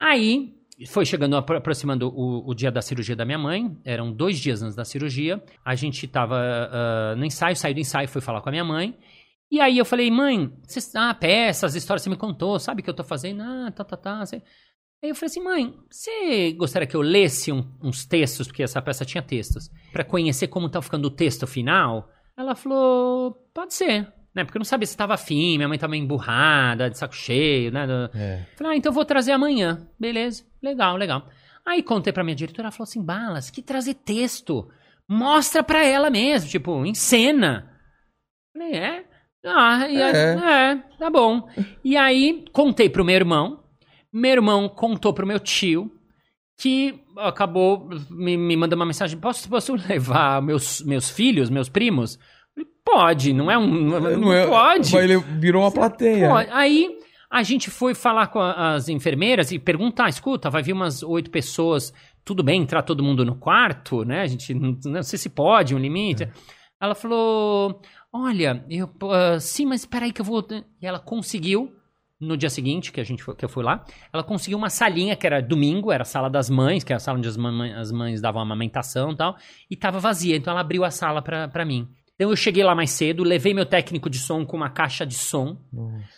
[0.00, 0.54] Aí
[0.88, 4.62] foi chegando, apro- aproximando o, o dia da cirurgia da minha mãe, eram dois dias
[4.62, 5.42] antes da cirurgia.
[5.64, 8.98] A gente tava ah, no ensaio, saí do ensaio, fui falar com a minha mãe.
[9.50, 12.84] E aí eu falei, mãe, cês, ah, peça, as histórias você me contou, sabe o
[12.84, 13.42] que eu tô fazendo?
[13.42, 14.26] Ah, tá, tá, tá.
[14.26, 14.36] Você...
[15.02, 18.80] Aí eu falei assim, mãe, você gostaria que eu lesse um- uns textos, porque essa
[18.82, 22.08] peça tinha textos, pra conhecer como tá ficando o texto final?
[22.36, 24.12] Ela falou, pode ser.
[24.34, 24.44] Né?
[24.44, 27.86] Porque eu não sabia se tava afim, minha mãe tava emburrada, de saco cheio, né?
[28.14, 28.44] É.
[28.56, 29.86] Falei, ah, então eu vou trazer amanhã.
[29.98, 31.28] Beleza, legal, legal.
[31.64, 34.68] Aí contei pra minha diretora, ela falou assim, Balas, que trazer texto.
[35.08, 37.70] Mostra pra ela mesmo, tipo, em cena.
[38.52, 39.04] Falei, é?
[39.46, 40.72] Ah, e aí, É.
[40.72, 41.48] é, tá bom.
[41.84, 43.62] E aí, contei pro meu irmão.
[44.12, 45.90] Meu irmão contou pro meu tio,
[46.58, 52.18] que acabou me, me mandando uma mensagem: posso, posso levar meus, meus filhos, meus primos?
[52.84, 53.66] Pode, não é um.
[53.66, 54.92] Não, é- pode.
[54.92, 56.28] Mas ele virou uma plateia.
[56.28, 56.50] Pode.
[56.52, 56.98] Aí
[57.30, 61.92] a gente foi falar com as enfermeiras e perguntar: escuta, vai vir umas oito pessoas,
[62.24, 64.20] tudo bem entrar todo mundo no quarto, né?
[64.20, 66.28] A gente não, não sei se pode, um limite.
[66.80, 67.80] Ela falou:
[68.12, 70.46] olha, eu, ah, sim, mas peraí que eu vou.
[70.80, 71.72] E ela conseguiu.
[72.20, 75.16] No dia seguinte, que, a gente foi- que eu fui lá, ela conseguiu uma salinha
[75.16, 77.74] que era domingo, era a sala das mães, que é a sala onde as, mamãe-
[77.74, 79.36] as mães davam amamentação e tal,
[79.68, 81.88] e tava vazia, então ela abriu a sala pra mim.
[82.24, 85.12] Então eu cheguei lá mais cedo, levei meu técnico de som com uma caixa de
[85.12, 85.58] som,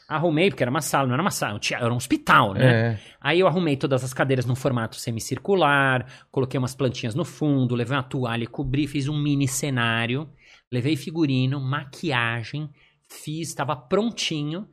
[0.09, 2.93] arrumei, porque era uma sala, não era uma sala, era um hospital, né?
[2.93, 2.99] É.
[3.21, 7.97] Aí eu arrumei todas as cadeiras no formato semicircular, coloquei umas plantinhas no fundo, levei
[7.97, 10.29] uma toalha e cobri, fiz um mini cenário,
[10.71, 12.71] levei figurino, maquiagem,
[13.11, 14.69] fiz, estava prontinho,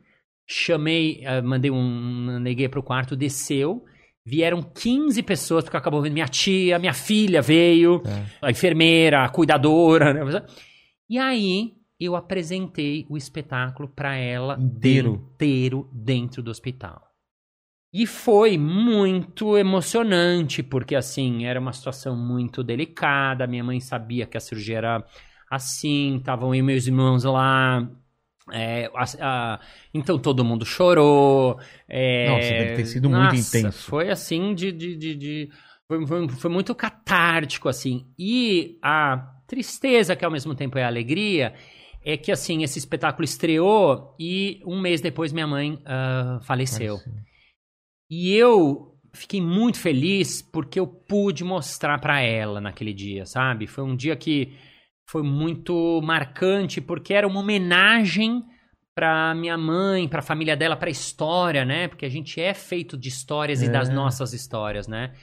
[0.45, 3.83] chamei, eh, mandei um neguei pro quarto, desceu,
[4.23, 8.03] vieram 15 pessoas, porque acabou vendo minha tia, minha filha veio,
[8.39, 10.21] a enfermeira, a cuidadora, né?
[11.09, 15.13] E aí eu apresentei o espetáculo pra ela Inteiro.
[15.33, 17.01] inteiro dentro do hospital.
[17.93, 23.45] E foi muito emocionante, porque assim, era uma situação muito delicada.
[23.45, 25.05] Minha mãe sabia que a cirurgia era
[25.49, 27.87] assim, estavam eu meus irmãos lá.
[28.51, 29.05] é, a-
[29.55, 29.59] a-
[29.93, 31.57] então todo mundo chorou.
[31.87, 33.83] é, Nossa, deve ter sido muito nossa, intenso.
[33.89, 34.71] Foi assim de.
[34.71, 35.49] de, de, de-
[35.87, 38.05] foi, foi- foi muito catártico, assim.
[38.19, 39.17] E a
[39.53, 41.53] tristeza, que ao mesmo tempo é a alegria,
[42.03, 46.97] é que assim, esse espetáculo estreou e um mês depois minha mãe ah, faleceu.
[48.09, 53.67] E eu fiquei muito feliz porque eu pude mostrar pra ela naquele dia, sabe?
[53.67, 54.53] Foi um dia que
[55.07, 58.43] foi muito marcante porque era uma homenagem
[58.95, 61.87] pra minha mãe, pra família dela, pra história, né?
[61.87, 63.69] Porque a gente é feito de histórias e É.
[63.69, 65.13] das nossas histórias, né?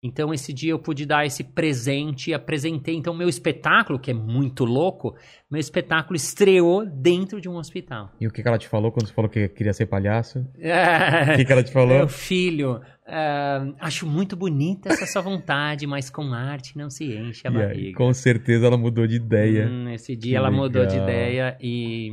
[0.00, 4.14] Então esse dia eu pude dar esse presente e apresentei então meu espetáculo, que é
[4.14, 5.16] muito louco,
[5.50, 8.12] meu espetáculo estreou dentro de um hospital.
[8.20, 10.38] E o que, que ela te falou quando você falou que queria ser palhaço?
[10.56, 11.36] O É.
[11.36, 11.96] que, que ela te falou?
[11.98, 17.48] Meu filho, ah, acho muito bonita essa sua vontade, mas com arte não se enche
[17.48, 17.96] a barriga.
[17.98, 19.66] com certeza ela mudou de ideia.
[19.68, 21.08] Hum, esse dia Que ela mudou de legal.
[21.08, 22.12] ideia e,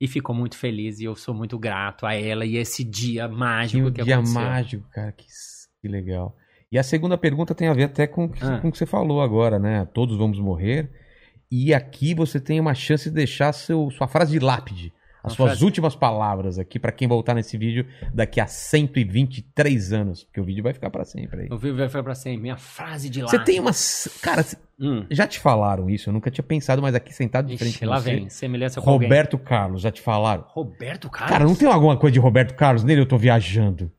[0.00, 3.34] e ficou muito feliz e eu sou muito grato a ela e esse dia Que
[3.34, 4.40] mágico um que dia aconteceu.
[4.40, 5.10] mágico, cara.
[5.10, 5.26] Que,
[5.80, 6.36] que legal.
[6.72, 8.58] E a segunda pergunta tem a ver até com, o que- Ah.
[8.58, 9.86] com o que você falou agora, né?
[9.92, 10.90] Todos vamos morrer.
[11.50, 14.90] E aqui você tem uma chance de deixar seu, sua frase de lápide.
[15.22, 19.92] As Uma suas frase- últimas palavras aqui pra quem voltar nesse vídeo daqui a 123
[19.92, 20.24] anos.
[20.24, 21.48] Porque o vídeo vai ficar pra sempre aí.
[21.50, 22.40] O vídeo vai ficar pra sempre.
[22.42, 23.28] Minha frase de lá.
[23.28, 24.18] Você tem umas.
[24.22, 24.44] Cara,
[24.80, 25.04] Hum.
[25.10, 26.08] já te falaram isso?
[26.08, 28.14] Eu nunca tinha pensado, mas aqui sentado de frente com lá você.
[28.16, 28.28] vem.
[28.30, 29.08] Semelhança com alguém.
[29.08, 30.44] Roberto Carlos, já te falaram?
[30.48, 31.30] Roberto Carlos?
[31.30, 33.02] Cara, não tem alguma coisa de Roberto Carlos nele?
[33.02, 33.92] Eu tô viajando.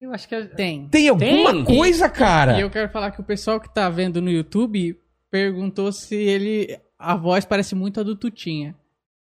[0.00, 0.42] Eu acho que é...
[0.44, 0.86] Tem.
[0.88, 1.64] Tem alguma Tem?
[1.64, 2.56] coisa, cara?
[2.58, 4.96] E eu quero falar que o pessoal que tá vendo no YouTube
[5.30, 6.78] perguntou se ele.
[6.98, 8.74] A voz parece muito a do Tutinha.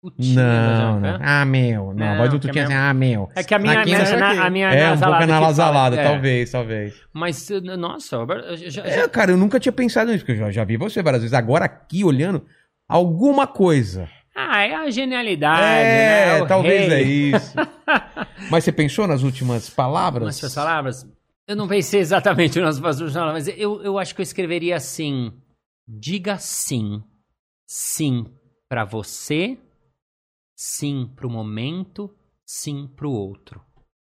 [0.03, 1.19] Putinha, Não, não.
[1.21, 1.93] Ah, meu.
[1.95, 3.29] Não, a Não, voz do a Tutinha é minha- assim, ah, meu.
[3.35, 6.05] É que a minha, minha, nessa na- a minha É, um pouco anasalada é.
[6.05, 6.95] talvez, talvez.
[7.13, 7.49] Mas,
[7.79, 8.19] nossa,
[8.69, 11.03] já, É, já- cara, eu nunca tinha pensado nisso, porque eu já, já vi você
[11.03, 11.35] várias vezes.
[11.35, 12.45] Agora aqui, olhando,
[12.89, 14.09] alguma coisa.
[14.39, 16.43] Ah, é a genialidade, é, né?
[16.43, 16.93] O talvez rei.
[16.93, 17.03] é
[17.37, 17.55] isso.
[18.51, 20.27] Mas você pensou nas últimas palavras?
[20.27, 21.11] Nas suas palavras?
[21.49, 25.33] Eu não pensei exatamente nas suas palavras, mas eu, eu acho que eu escreveria assim:
[25.89, 27.03] diga sim.
[27.69, 28.27] Sim
[28.69, 29.59] pra você,
[30.57, 32.15] sim pro momento,
[32.45, 33.65] sim pro outro.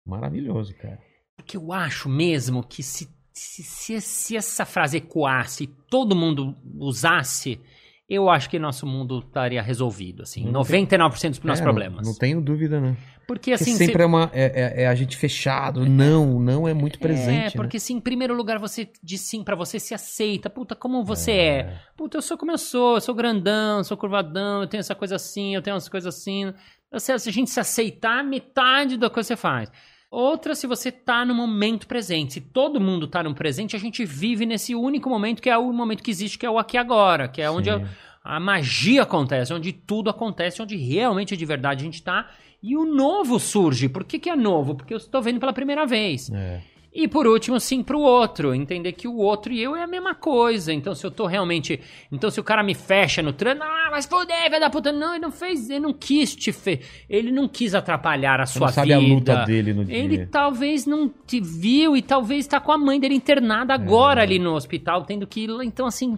[0.07, 0.99] Maravilhoso, cara.
[1.37, 6.57] Porque eu acho mesmo que se, se, se, se essa frase ecoasse e todo mundo
[6.79, 7.61] usasse,
[8.09, 10.44] eu acho que nosso mundo estaria resolvido, assim.
[10.44, 12.04] Não tem- 99% dos nossos É, problemas.
[12.07, 12.96] Não, não tenho dúvida, né?
[13.26, 13.76] Porque Porque assim.
[13.76, 15.84] sempre se- é, uma, é, é- é a gente fechado.
[15.84, 17.48] Não, não é muito presente.
[17.48, 20.48] É, porque se em primeiro lugar você diz sim pra você, se aceita.
[20.48, 21.78] Puta, como você é.
[21.96, 24.94] Puta, eu sou como eu sou, eu sou grandão, eu sou curvadão, eu tenho essa
[24.94, 26.52] coisa assim, eu tenho umas coisas assim.
[26.98, 29.70] Se a gente se aceitar, metade da coisa você faz.
[30.11, 32.34] Outra, se você tá no momento presente.
[32.34, 35.72] Se todo mundo tá no presente, a gente vive nesse único momento que é o
[35.72, 37.84] momento que existe, que é o aqui agora, que é onde Sim.
[38.24, 42.30] a, a magia acontece, onde tudo acontece, onde realmente de verdade a gente tá.
[42.62, 43.88] E o novo surge.
[43.88, 44.74] Por que, que é novo?
[44.74, 46.30] Porque eu estou vendo pela primeira vez.
[46.30, 46.62] É.
[46.99, 48.55] E por último, sim pro outro.
[48.55, 50.72] Entender que o outro e eu é a mesma coisa.
[50.72, 51.78] Então, se eu tô realmente.
[52.11, 54.90] Então, se o cara me fecha no trânsito, ah, mas foder, vai da puta.
[54.92, 55.68] Não, ele não fez.
[55.68, 56.80] Ele não quis te fe...
[57.09, 58.99] Ele não quis atrapalhar a sua não sabe vida.
[58.99, 59.94] a luta dele no dia.
[59.94, 64.24] Ele talvez não te viu e talvez tá com a mãe dele internada agora É.
[64.24, 65.49] ali no hospital, tendo que ir.
[65.49, 65.62] lá.
[65.64, 66.16] Então, assim.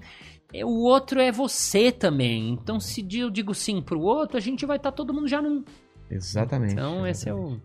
[0.54, 2.50] é, O outro é você também.
[2.50, 5.64] Então, se eu digo sim pro outro, a gente vai estar todo mundo já num.
[6.08, 6.72] Exatamente.
[6.74, 7.58] Então, esse é o.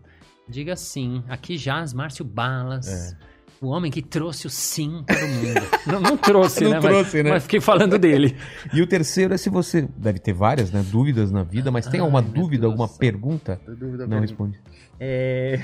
[0.48, 1.22] Diga sim.
[1.28, 2.86] Aqui jaz Márcio Balas.
[2.88, 3.34] É.
[3.60, 5.60] O homem que trouxe o sim para o mundo.
[5.86, 6.80] não, não trouxe, Não né?
[6.80, 7.30] trouxe, mas, né?
[7.30, 8.36] Mas fiquei falando dele.
[8.74, 9.88] E o terceiro é se você.
[9.96, 10.84] Deve ter várias, né?
[10.90, 13.58] Dúvidas na vida, mas tem Ai, alguma meu dúvida, Deus alguma pergunta?
[14.06, 14.60] Não responde.
[15.00, 15.60] É...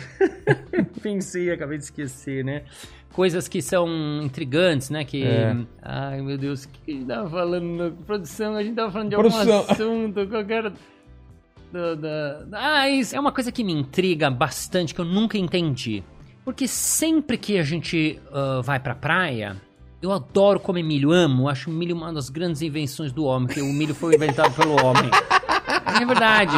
[1.03, 2.63] Pensei, acabei de esquecer, né?
[3.13, 3.87] Coisas que são
[4.23, 5.05] intrigantes, né?
[5.05, 5.25] Que.
[5.25, 5.57] É.
[5.83, 8.55] Ai, meu Deus, o que a gente tava falando na produção?
[8.55, 9.59] A gente tava falando de Produção.
[9.59, 10.73] algum assunto, qualquer.
[11.73, 12.47] Da, da...
[12.53, 16.03] Ah, isso é uma coisa que me intriga bastante, que eu nunca entendi.
[16.45, 19.57] Porque sempre que a gente ah, vai pra praia,
[20.03, 23.73] eu adoro comer milho, amo, acho milho uma das grandes invenções do homem, porque o
[23.73, 25.11] milho foi inventado pelo homem.
[26.01, 26.57] É verdade.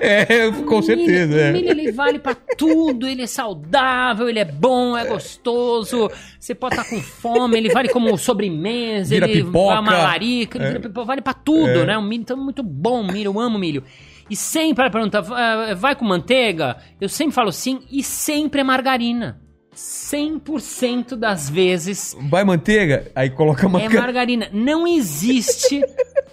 [0.00, 0.46] É?
[0.46, 1.50] É, com O certeza, milho, é.
[1.50, 6.10] O milho ele vale pra tudo, ele é saudável, ele é bom, é gostoso.
[6.38, 9.80] Você pode estar com fome, ele vale como sobremesa, Vira ele pipoca.
[9.80, 10.78] uma larica, ele É.
[10.78, 11.86] pipoca, vale pra tudo, É.
[11.86, 11.98] né?
[11.98, 13.82] O milho então é muito bom, o milho, eu amo milho.
[14.30, 16.76] E sempre ela pergunta, "Ah, vai com manteiga?
[17.00, 19.40] Eu sempre falo sim, e sempre é margarina.
[19.78, 23.80] 100% das vezes Vai manteiga, aí coloca uma.
[23.80, 24.48] é margarina.
[24.52, 25.82] Não existe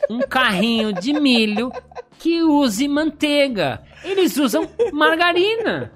[0.09, 1.71] um carrinho de milho
[2.17, 3.81] que use manteiga.
[4.03, 5.91] Eles usam margarina.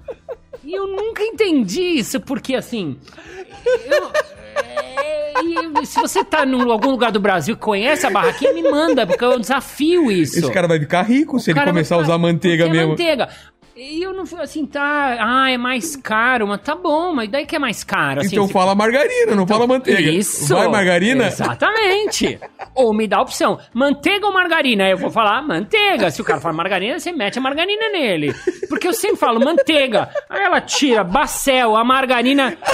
[0.62, 2.96] E eu nunca entendi isso, porque assim.
[3.86, 4.10] eu-
[5.02, 5.32] é,
[5.82, 9.06] e se você tá em algum lugar do Brasil que conhece a barraquinha, me manda,
[9.06, 10.38] porque eu desafio isso.
[10.38, 12.80] Esse cara vai ficar rico se O ele cara começar a usar manteiga "Porque é
[12.80, 12.90] mesmo.
[12.92, 13.28] manteiga.
[13.82, 15.16] E eu não fui assim, tá.
[15.18, 18.20] Ah, é mais caro, mas tá bom, mas daí que é mais caro.
[18.20, 20.10] Assim, então se- fala margarina, não fala manteiga.
[20.10, 20.54] Isso.
[20.54, 21.28] Vai margarina?
[21.28, 22.38] Exatamente.
[22.74, 24.84] ou me dá a opção, manteiga ou margarina?
[24.84, 26.10] Aí eu vou falar manteiga.
[26.10, 28.34] Se o cara fala margarina, você mete a margarina nele.
[28.68, 30.10] Porque eu sempre falo manteiga.
[30.28, 32.58] Aí ela tira bacel, a margarina.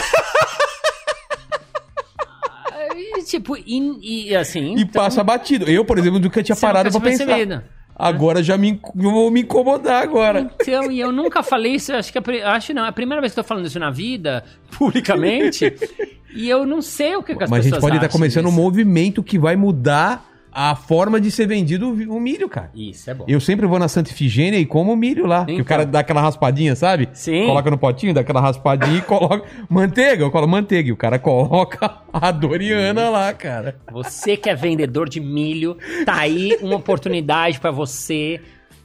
[2.99, 4.75] E, tipo, e, e assim.
[4.77, 5.69] E passa batido.
[5.69, 7.37] Eu, por exemplo, nunca tinha Você parado nunca pra tinha pensar.
[7.37, 7.76] percebido.
[7.99, 10.51] Agora já me, eu vou me incomodar agora.
[10.61, 13.23] Então, e eu nunca falei isso, acho que é a, acho não, é a primeira
[13.23, 14.45] vez que eu tô falando isso na vida,
[14.77, 15.75] publicamente,
[16.35, 18.47] e eu não sei o que, que as Mas a gente pessoas pode estar começando
[18.47, 22.71] um movimento que vai mudar a forma de ser vendido o milho, cara.
[22.75, 23.27] Isso é bom.
[23.29, 25.45] Eu sempre vou na Santa Ifigênia e como o milho lá.
[25.45, 25.63] Que Então.
[25.63, 27.11] o cara dá aquela raspadinha, sabe?
[27.13, 27.45] Sim.
[27.45, 29.45] Coloca no potinho, dá aquela raspadinha e coloca.
[29.69, 30.89] Manteiga, eu colo manteiga.
[30.89, 33.77] E o cara coloca a Doriana lá, cara.
[33.93, 35.77] Você que é vendedor de milho,
[36.07, 38.41] tá aí uma oportunidade pra você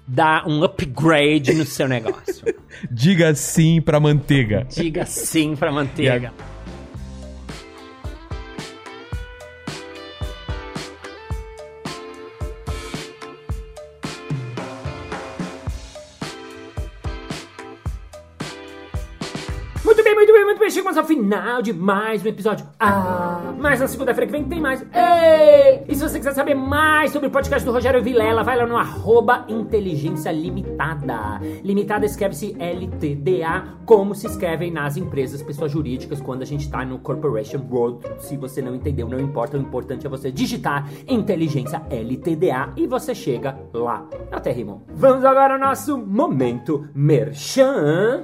[0.06, 2.44] dar um upgrade no seu negócio.
[2.92, 4.68] Diga sim pra manteiga.
[4.70, 6.34] Diga sim pra manteiga.
[20.22, 20.70] Muito bem, muito bem.
[20.70, 22.64] Chegamos ao final de mais um episódio.
[22.80, 24.80] Ah, mas na segunda-feira que vem tem mais.
[24.94, 25.84] Ei!
[25.90, 28.78] E se você quiser saber mais sobre o podcast do Rogério Vilela, vai lá no
[28.78, 31.42] arroba Inteligência Limitada.
[31.64, 37.00] Limitada escreve-se LTDA, como se escrevem nas empresas, pessoas jurídicas, quando a gente tá no
[37.00, 38.06] Corporation World.
[38.20, 39.58] Se você não entendeu, não importa.
[39.58, 44.08] O importante é você digitar Inteligência LTDA e você chega lá.
[44.32, 44.84] Até rimou.
[44.94, 48.24] Vamos agora ao nosso momento merchan.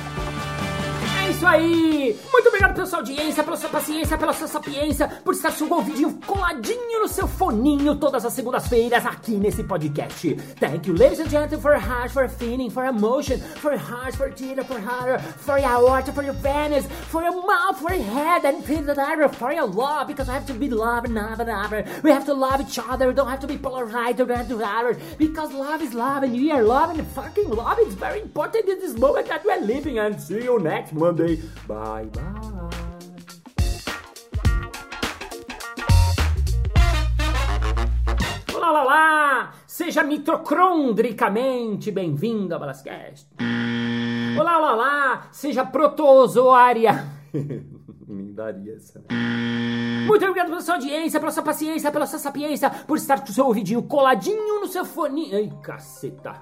[1.36, 2.18] É isso aí!
[2.32, 5.74] Muito obrigado pela sua audiência, pela sua paciência, pela sua sapiência, por estar com o
[5.74, 10.34] ouvidinho coladinho no seu foninho todas as segundas-feiras aqui nesse podcast.
[10.58, 14.64] Thank you, ladies and gentlemen, for heart, for feeling, for emotion, for heart, for teeth,
[14.66, 18.64] for heart, for your aorta, for your penis, for your mouth, for your head, and
[18.64, 22.02] for your love, because I have to be loved and love.
[22.02, 24.96] We have to love each other, don't have to be polarized, don't have to love
[25.18, 28.78] because love is love, and we are love, and fucking love is very important in
[28.80, 31.25] this moment that we're living, and see you next Monday.
[31.26, 32.06] Bye bye.
[38.54, 39.52] Olá, olá, olá!
[39.66, 43.26] seja mitocondricamente bem-vindo a Balascast.
[44.38, 47.04] Olá, olá, olá, seja protozoária.
[48.06, 49.00] Nem daria essa.
[49.00, 49.06] né?
[50.06, 53.32] Muito obrigado pela sua audiência, pela sua paciência, pela sua sapiência, por estar com o
[53.32, 55.34] seu ouvidinho coladinho no seu fone.
[55.34, 56.40] Ai, caceta.